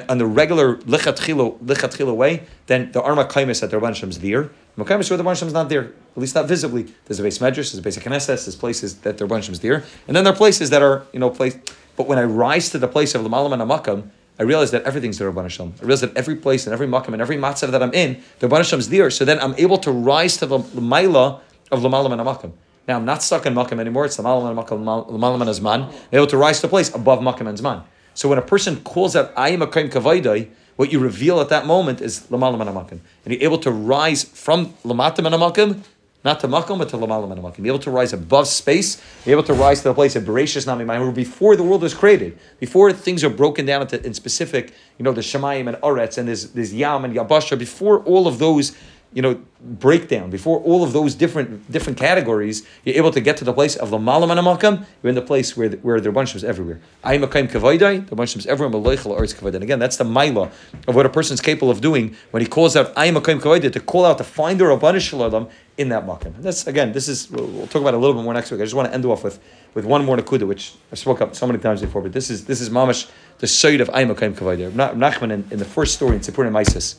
[0.07, 4.49] on the regular lichatchilo way, then the arma kaimis that the Rabban is there.
[4.77, 6.83] Makaimis where the Rabban is not there, at least not visibly.
[7.05, 9.83] There's a base medrash, there's a base knesses, there's places that the Rabban is there,
[10.07, 11.57] and then there are places that are you know place.
[11.97, 15.17] But when I rise to the place of lamalam and amakam, I realize that everything's
[15.17, 15.73] the Rabban Hashem.
[15.79, 18.47] I realize that every place and every makam and every matzah that I'm in, the
[18.47, 19.09] Rabban is there.
[19.11, 21.41] So then I'm able to rise to the, maila
[21.71, 22.53] of lamalam and makam.
[22.87, 24.05] Now I'm not stuck in makam anymore.
[24.05, 25.87] It's lamalam and makam, lamalam and azman.
[25.87, 27.83] I'm able to rise to a place above makam and zman.
[28.13, 31.49] So when a person calls out I am a kaim kavaydai, what you reveal at
[31.49, 32.99] that moment is Lamalam Manamakim.
[33.23, 35.83] And you're able to rise from Lamatam Manamakim
[36.23, 37.63] not to makom, but to lamalam and makom.
[37.63, 40.67] Be able to rise above space, be able to rise to the place of Bereshis
[40.67, 44.73] Nami Maimer before the world was created, before things are broken down into in specific,
[44.97, 48.39] you know, the Shemayim and Aretz and there's, there's Yam and Yabasha, before all of
[48.39, 48.75] those
[49.13, 53.43] you know, breakdown, before all of those different different categories, you're able to get to
[53.43, 56.13] the place of the malam and You're in the place where the, where there are
[56.13, 56.79] bunches everywhere.
[57.03, 58.07] I am a kaim kavaydai.
[58.07, 58.79] The bunches everywhere.
[58.79, 59.55] Maloichel arts kavaydai.
[59.55, 60.51] And again, that's the maila
[60.87, 63.21] of what a person is capable of doing when he calls out I am a
[63.21, 66.33] kaim to call out the rabbanish shalom in that makam.
[66.41, 68.61] That's again, this is we'll, we'll, talk about it a little bit more next week.
[68.61, 69.39] I just want to end off with
[69.73, 72.45] with one more nakuda, which I've spoke up so many times before, but this is
[72.45, 73.09] this is mamash
[73.39, 74.71] the side of I am a kaim kavaydai.
[74.71, 76.95] Nachman in, in the first story in Tzipur and Mises.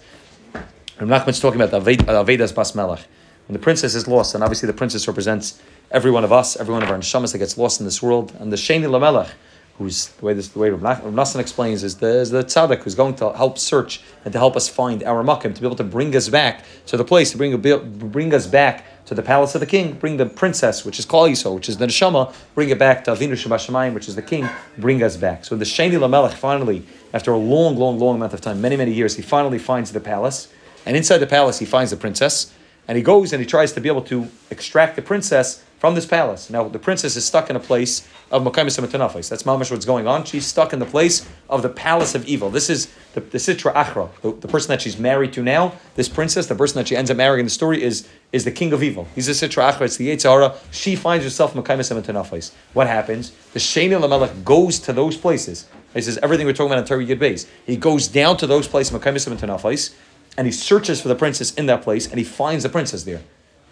[0.98, 3.00] Nachman's talking about the uh, Avedas Bas Melech.
[3.48, 5.60] When the princess is lost, and obviously the princess represents
[5.90, 8.32] every one of us, every one of our neshamas that gets lost in this world,
[8.38, 9.30] and the Sheni Lamelech,
[9.78, 12.94] who's the way this the way Rav Nassan explains is the is the tzaddik who's
[12.94, 15.84] going to help search and to help us find our makim to be able to
[15.84, 19.60] bring us back to the place to bring bring us back to the palace of
[19.60, 22.78] the king, bring the princess, which is Klal Yisrael, which is the neshama, bring it
[22.78, 24.48] back to Avinu Shabashamayim, which is the king,
[24.78, 25.44] bring us back.
[25.44, 28.92] So the Sheni Lamelech finally, after a long, long, long amount of time, many, many
[28.92, 30.52] years, he finally finds the palace.
[30.86, 32.52] And inside the palace, he finds the princess,
[32.88, 36.06] and he goes and he tries to be able to extract the princess from this
[36.06, 36.48] palace.
[36.48, 39.28] Now, the princess is stuck in a place of Makaimis Matanafis.
[39.28, 40.22] That's mamash what's going on.
[40.22, 42.50] She's stuck in the place of the palace of evil.
[42.50, 45.72] This is the, the Sitra Achra, the, the, person that she's married to now.
[45.96, 48.52] This princess, the person that she ends up marrying in the story, is, is the
[48.52, 49.08] king of evil.
[49.16, 50.56] He's the Sitra Achra, it's the Yetzara.
[50.70, 52.52] She finds herself in Makaimis Matanafis.
[52.74, 53.32] What happens?
[53.52, 55.66] The Sheni Lamelech goes to those places.
[55.94, 57.48] He says everything we're talking about in Torah Beis.
[57.66, 59.96] He goes down to those places, Makaimis Matanafis,
[60.38, 63.22] and he searches for the princess in that place, and he finds the princess there.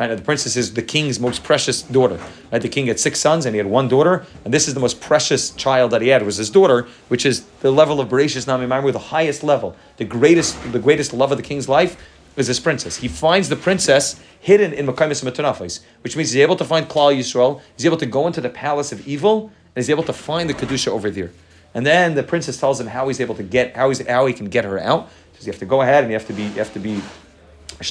[0.01, 0.16] Right?
[0.16, 2.18] the princess is the king's most precious daughter.
[2.51, 2.62] Right?
[2.62, 5.01] The king had six sons, and he had one daughter, and this is the most
[5.01, 8.66] precious child that he had was his daughter, which is the level of Bereshis Nami
[8.66, 12.03] Maimer, the highest level, the greatest, the greatest love of the king's life
[12.36, 12.96] is this princess.
[12.96, 17.14] He finds the princess hidden in Makaimis Matunafis, which means he's able to find Klal
[17.14, 20.48] Yisrael, he's able to go into the palace of evil, and he's able to find
[20.48, 21.30] the Kedusha over there.
[21.74, 24.32] And then the princess tells him how he's able to get, how, he's, how he
[24.32, 26.42] can get her out because you have to go ahead and you have to be
[26.42, 27.01] you have to be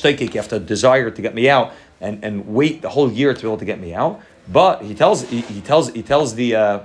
[0.03, 3.41] you have to desire to get me out and, and wait the whole year to
[3.41, 4.21] be able to get me out.
[4.47, 6.79] But he tells he, he tells he tells the uh,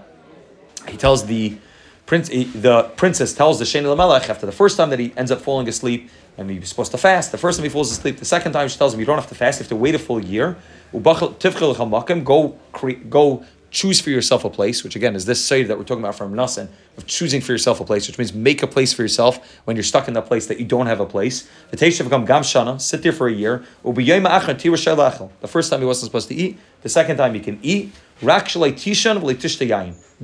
[0.88, 1.56] he tells the
[2.06, 5.40] prince the princess tells the Sheni Lamelech after the first time that he ends up
[5.40, 7.32] falling asleep and he's supposed to fast.
[7.32, 9.28] The first time he falls asleep, the second time she tells him you don't have
[9.28, 10.56] to fast, you have to wait a full year.
[10.92, 12.58] Go
[13.10, 13.44] go
[13.74, 16.32] choose for yourself a place, which again is this side that we're talking about from
[16.32, 19.74] Nasan, of choosing for yourself a place, which means make a place for yourself when
[19.76, 21.48] you're stuck in that place that you don't have a place.
[21.72, 23.64] The Teisha become Gamshana, sit there for a year.
[23.82, 27.92] The first time he wasn't supposed to eat, the second time he can eat.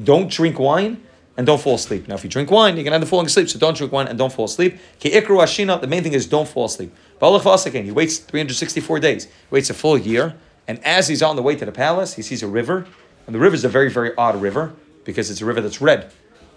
[0.04, 1.02] Don't drink wine
[1.36, 2.06] and don't fall asleep.
[2.06, 4.06] Now, if you drink wine, you can end up falling asleep, so don't drink wine
[4.06, 4.78] and don't fall asleep.
[5.00, 6.94] The main thing is don't fall asleep.
[7.20, 10.36] He waits 364 days, he waits a full year,
[10.68, 12.86] and as he's on the way to the palace, he sees a river
[13.30, 14.74] and the river is a very, very odd river
[15.04, 16.10] because it's a river that's red.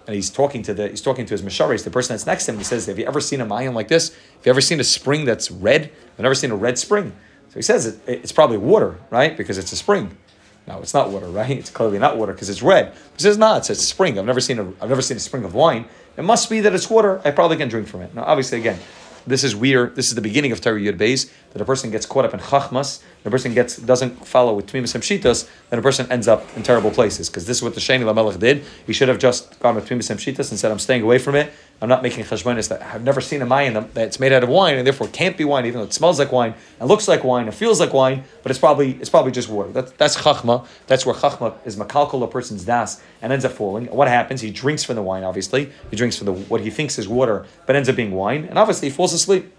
[0.08, 2.52] And he's talking to the he's talking to his misharis, the person that's next to
[2.52, 2.58] him.
[2.58, 4.10] He says, "Have you ever seen a mayan like this?
[4.10, 5.92] Have you ever seen a spring that's red?
[6.14, 7.12] I've never seen a red spring."
[7.50, 9.38] So he says it, it's probably water, right?
[9.38, 10.18] Because it's a spring.
[10.68, 11.52] No, it's not water, right?
[11.52, 12.92] It's clearly not water because it's red.
[13.16, 14.18] He says, "No, it's a spring.
[14.18, 15.86] I've never seen a I've never seen a spring of wine.
[16.18, 17.22] It must be that it's water.
[17.24, 18.80] I probably can drink from it." Now, obviously, again,
[19.26, 19.96] this is weird.
[19.96, 22.40] This is the beginning of Torah Yud Beis, that a person gets caught up in
[22.40, 26.46] chachmas, the person gets doesn't follow with tmimus and shitas, then a person ends up
[26.56, 27.30] in terrible places.
[27.30, 28.64] Because this is what the Sheni Lamelech did.
[28.86, 31.36] He should have just gone with tmimus and shitas and said, "I'm staying away from
[31.36, 31.52] it.
[31.84, 34.78] I'm not making cheshbonis that I've never seen a mayan that's made out of wine
[34.78, 37.46] and therefore can't be wine, even though it smells like wine and looks like wine
[37.46, 39.70] and feels like wine, but it's probably it's probably just water.
[39.70, 40.66] That's that's chachma.
[40.88, 43.88] That's where chachma is makalkal a person's das and ends up falling.
[43.88, 44.40] What happens?
[44.40, 45.26] He drinks from the wine.
[45.26, 48.46] Obviously, he drinks from the what he thinks is water, but ends up being wine,
[48.46, 49.54] and obviously he falls asleep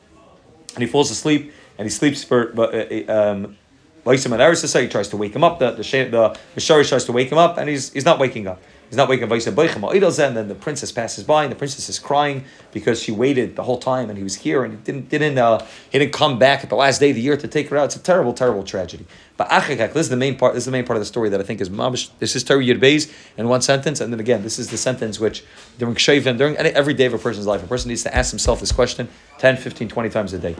[0.76, 3.58] and he falls asleep and he sleeps for uh, uh, um
[4.06, 5.58] he tries to wake him up.
[5.58, 8.62] The the the, the tries to wake him up, and he's he's not waking up.
[8.88, 9.30] He's not waking up.
[9.32, 13.62] And then the princess passes by, and the princess is crying because she waited the
[13.62, 16.62] whole time, and he was here, and he didn't didn't uh, he didn't come back
[16.62, 17.86] at the last day of the year to take her out.
[17.86, 19.06] It's a terrible, terrible tragedy.
[19.36, 20.54] But achakak, this is the main part.
[20.54, 22.10] This is the main part of the story that I think is mamish.
[22.18, 25.44] This is Torah Yud in one sentence, and then again, this is the sentence which
[25.78, 28.60] during Shavim, during every day of a person's life, a person needs to ask himself
[28.60, 29.08] this question
[29.38, 30.54] 10, 15, 20 times a day.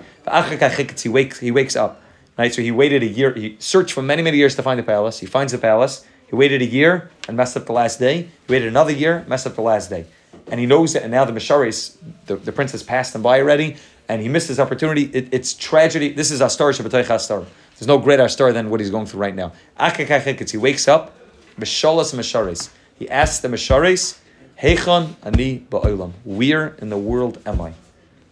[1.03, 2.01] He wakes, he wakes up.
[2.37, 3.33] Right, so he waited a year.
[3.33, 5.21] He searched for many, many years to find the palace.
[5.21, 6.05] He finds the palace.
[6.29, 8.29] He waited a year and messed up the last day.
[8.47, 10.07] He waited another year, messed up the last day.
[10.51, 11.97] And he knows that, and now the Misharis,
[12.27, 13.77] the, the princess passed him by already,
[14.09, 15.05] and he missed his opportunity.
[15.05, 16.11] It, it's tragedy.
[16.13, 17.47] This is Astar Shabbatay Astar.
[17.79, 19.53] There's no greater Astar than what he's going through right now.
[19.79, 21.17] He wakes up,
[21.59, 22.71] Mishalas Misharis.
[22.99, 24.19] He asks the Misharis,
[24.61, 26.13] Heichon ani ba'olam.
[26.25, 27.73] Where in the world am I?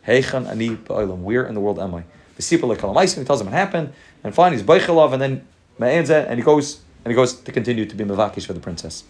[0.07, 1.19] Heichan ani ba'olam.
[1.19, 2.05] Where in the world am I?
[2.37, 5.47] The like he tells him what happened, and finally he's Beichelav, and then
[5.79, 9.05] Ma'anzeh, and he goes and he goes to continue to be Mavakish for the princess.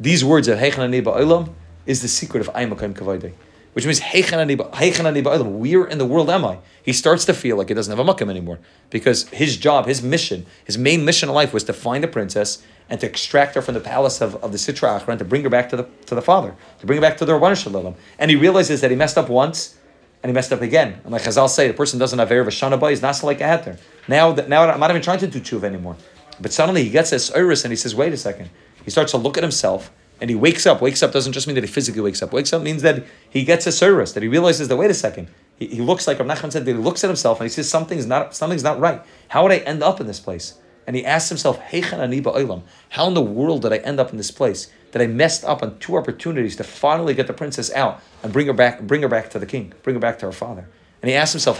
[0.00, 1.52] These words of Heichan ani ba'olam
[1.86, 3.32] is the secret of Aymakayim Kavaydeh
[3.78, 6.58] which means where in the world am I?
[6.82, 8.58] He starts to feel like he doesn't have a makam anymore
[8.90, 12.60] because his job, his mission, his main mission in life was to find the princess
[12.90, 15.44] and to extract her from the palace of, of the Sitra Achra and to bring
[15.44, 17.94] her back to the to the father, to bring her back to the Rabbanah Shalom.
[18.18, 19.76] And he realizes that he messed up once
[20.24, 21.00] and he messed up again.
[21.04, 23.78] And like Chazal say, the person doesn't have Erev Hashanah he's not like a hatter.
[24.08, 25.96] Now now I'm not even trying to do tshuva anymore.
[26.40, 28.50] But suddenly he gets this iris and he says, wait a second.
[28.84, 30.80] He starts to look at himself and he wakes up.
[30.80, 32.32] Wakes up doesn't just mean that he physically wakes up.
[32.32, 35.28] Wakes up means that he gets a service, that he realizes that wait a second,
[35.56, 38.06] he, he looks like Rav said that he looks at himself and he says something's
[38.06, 39.02] not something's not right.
[39.28, 40.54] How would I end up in this place?
[40.86, 44.72] And he asks himself, How in the world did I end up in this place?
[44.92, 48.46] That I messed up on two opportunities to finally get the princess out and bring
[48.46, 50.66] her back, bring her back to the king, bring her back to her father.
[51.02, 51.58] And he asks himself,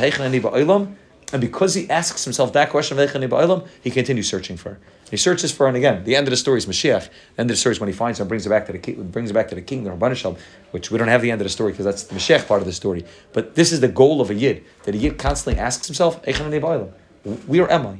[1.32, 2.96] and because he asks himself that question,
[3.82, 4.80] he continues searching for her.
[5.10, 7.08] He searches for her, and again, the end of the story is Mashiach.
[7.36, 8.72] The end of the story is when he finds her and brings her back to
[8.72, 10.36] the brings her back to the king, the
[10.70, 12.66] which we don't have the end of the story because that's the Mashiach part of
[12.66, 13.04] the story.
[13.32, 17.70] But this is the goal of a Yid, that a Yid constantly asks himself, Where
[17.70, 17.98] am I?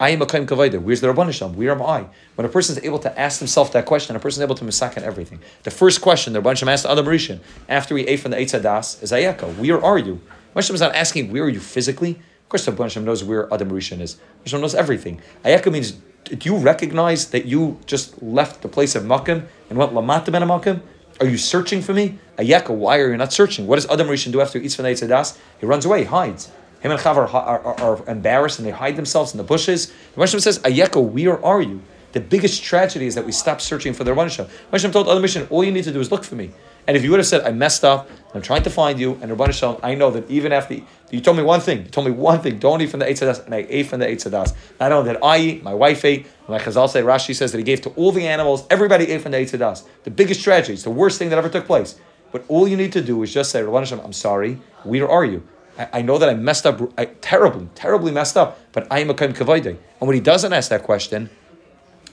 [0.00, 0.80] I am a Kaim Kavaida.
[0.80, 1.54] Where's the Rabbanishal?
[1.54, 2.06] Where am I?
[2.34, 4.64] When a person is able to ask himself that question, a person is able to
[4.64, 5.40] masakan everything.
[5.64, 9.02] The first question the Rabbanishal asked Adam Rishon after he ate from the Eitz Das
[9.02, 10.20] is Ayaka, where are you?
[10.54, 12.18] Hashem is not asking, where are you physically?
[12.50, 14.16] Course, the Hashem knows where Adam Rishon is.
[14.44, 15.22] Hashem knows everything.
[15.44, 15.92] Ayaka means
[16.24, 20.44] do you recognize that you just left the place of Makkim and went Lamatim and
[20.50, 20.82] Makkim?
[21.20, 22.18] Are you searching for me?
[22.38, 23.68] Ayaka, why are you not searching?
[23.68, 26.50] What does Adam Rishon do after he eats He runs away, he hides.
[26.80, 29.92] Him and Chav are, are, are, embarrassed and they hide themselves in the bushes.
[30.14, 31.82] The Hashem says, Ayeka, where are you?
[32.12, 35.46] The biggest tragedy is that we stop searching for the Rabban Hashem told Adam Rishon,
[35.50, 36.50] all you need to do is look for me.
[36.90, 39.30] And if you would have said, I messed up, I'm trying to find you, and
[39.30, 40.80] Rabban Shalom, I know that even after
[41.12, 43.44] you told me one thing, you told me one thing, don't eat from the Eitzadas,
[43.44, 44.56] and I ate from the Eitzadas.
[44.80, 47.62] I know that I eat, my wife ate, my Chazal say, Rashi says that he
[47.62, 49.84] gave to all the animals, everybody ate from the Eitzadas.
[50.02, 51.94] The biggest tragedy, it's the worst thing that ever took place.
[52.32, 55.24] But all you need to do is just say, Rabban Shalom, I'm sorry, where are
[55.24, 55.46] you?
[55.92, 59.14] I, know that I messed up I, terribly, terribly messed up, but I am a
[59.14, 59.68] Kaim Kavaide.
[59.68, 61.30] And when he doesn't ask that question,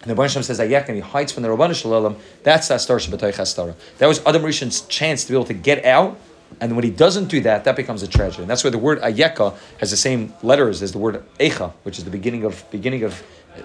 [0.02, 2.98] and the Rebbe says Ayak and he hides from the Rabban Shalom, that's that star
[2.98, 3.76] Shabbatai Chastara.
[3.98, 6.20] That was Adam Rishon's chance to be able to get out.
[6.62, 8.44] And when he doesn't do that, that becomes a tragedy.
[8.44, 11.98] And that's why the word Ayeka has the same letters as the word Echa, which
[11.98, 13.22] is the beginning of beginning of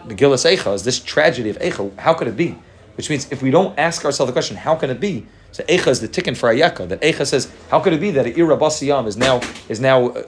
[0.07, 1.97] Megillas Echa, is this tragedy of Echa.
[1.99, 2.59] How could it be?
[2.97, 5.26] Which means if we don't ask ourselves the question, how can it be?
[5.53, 6.89] So Echa is the ticket for Ayeka.
[6.89, 10.22] That Echa says, how could it be that Ira Basiyam is now is now uh,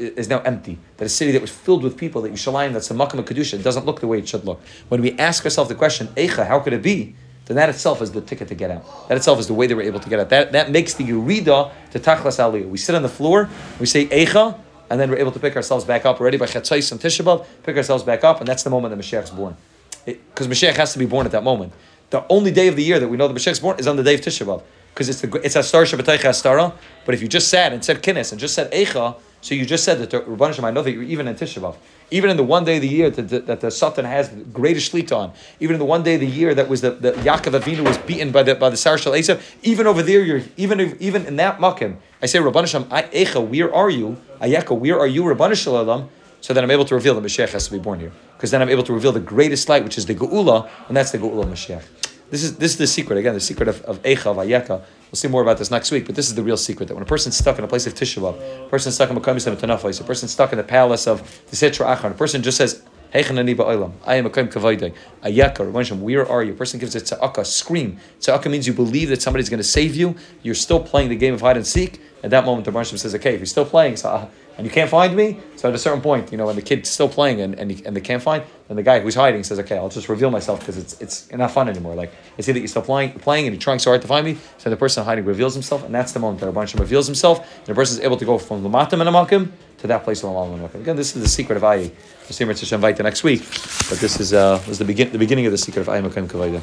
[0.00, 0.78] is now empty.
[0.96, 3.86] That a city that was filled with people, that Yushalayim, that's a Makam Kedusha, doesn't
[3.86, 4.60] look the way it should look.
[4.88, 7.14] When we ask ourselves the question, Echa, how could it be?
[7.46, 9.08] Then that itself is the ticket to get out.
[9.08, 10.28] That itself is the way they were able to get out.
[10.28, 12.68] That, that makes the Yurida to Tachlas Aliyah.
[12.68, 13.48] We sit on the floor,
[13.80, 14.56] we say Echa,
[14.88, 17.46] and then we're able to pick ourselves back up already by Chatzais and Tisha B'Av,
[17.62, 19.56] pick ourselves back up, and that's the moment that Mashiach is born.
[20.04, 21.72] Because Mashiach has to be born at that moment.
[22.10, 23.96] The only day of the year that we know the Mashiach is born is on
[23.96, 24.62] the day of Tisha B'Av.
[24.94, 26.72] Because it's the it's Astar Shabbatay Astara.
[27.04, 29.84] But if you just sat and said Kinnis and just said Echa, so you just
[29.84, 31.74] said that the Rabban Shem, I know that you're even in Tisha
[32.10, 34.42] even in the one day of the year that the, that the Satan has the
[34.42, 37.12] greatest shlita on, even in the one day of the year that was the, the
[37.12, 39.14] Yaakov Avinu was beaten by the by the Sar Shal
[39.62, 43.46] even over there, you're even if, even in that makim, I say Rabban Shem, Echa,
[43.46, 44.16] where are you?
[44.40, 46.08] Ayeka, where are you, Rabban Shalom?
[46.42, 48.62] So that I'm able to reveal that Mashiach has to be born here, because then
[48.62, 51.44] I'm able to reveal the greatest light, which is the Geula, and that's the Geula
[51.44, 51.84] Mashiach.
[52.30, 54.82] This is this is the secret again, the secret of, of Echa of Ayeka.
[55.10, 57.02] We'll see more about this next week, but this is the real secret that when
[57.02, 60.00] a person's stuck in a place of Tisha a person's stuck in Makam Yisrael Tanafais,
[60.00, 62.82] a person's stuck in the palace of the Sitra Achra, a person just says,
[63.12, 64.94] I am a kaim kavaydai.
[65.24, 66.52] Ayaka, where are you?
[66.52, 67.98] A person gives a tzaka, scream.
[68.20, 70.14] Tzaka means you believe that somebody's going to save you.
[70.44, 72.00] You're still playing the game of hide and seek.
[72.22, 74.30] At that moment, the Rebbe says, okay, if you're still playing, so
[74.60, 75.38] and you can't find me.
[75.56, 77.96] So at a certain point, you know, when the kid's still playing and, and, and
[77.96, 80.76] they can't find, then the guy who's hiding says, okay, I'll just reveal myself because
[80.76, 81.94] it's it's not fun anymore.
[81.94, 84.26] Like I see that you're still playing, playing and you're trying so hard to find
[84.26, 84.36] me.
[84.58, 87.66] So the person hiding reveals himself, and that's the moment that Rabban reveals himself, and
[87.66, 90.56] the person is able to go from Lamatim and Amakim to that place of Lamatim
[90.56, 90.80] and Amakim.
[90.82, 91.90] Again, this is the secret of Ayi.
[92.24, 93.40] We'll see Mitzvah the next week,
[93.88, 96.26] but this is uh, was the begin the beginning of the secret of Ayi Makim
[96.28, 96.60] Kavayda.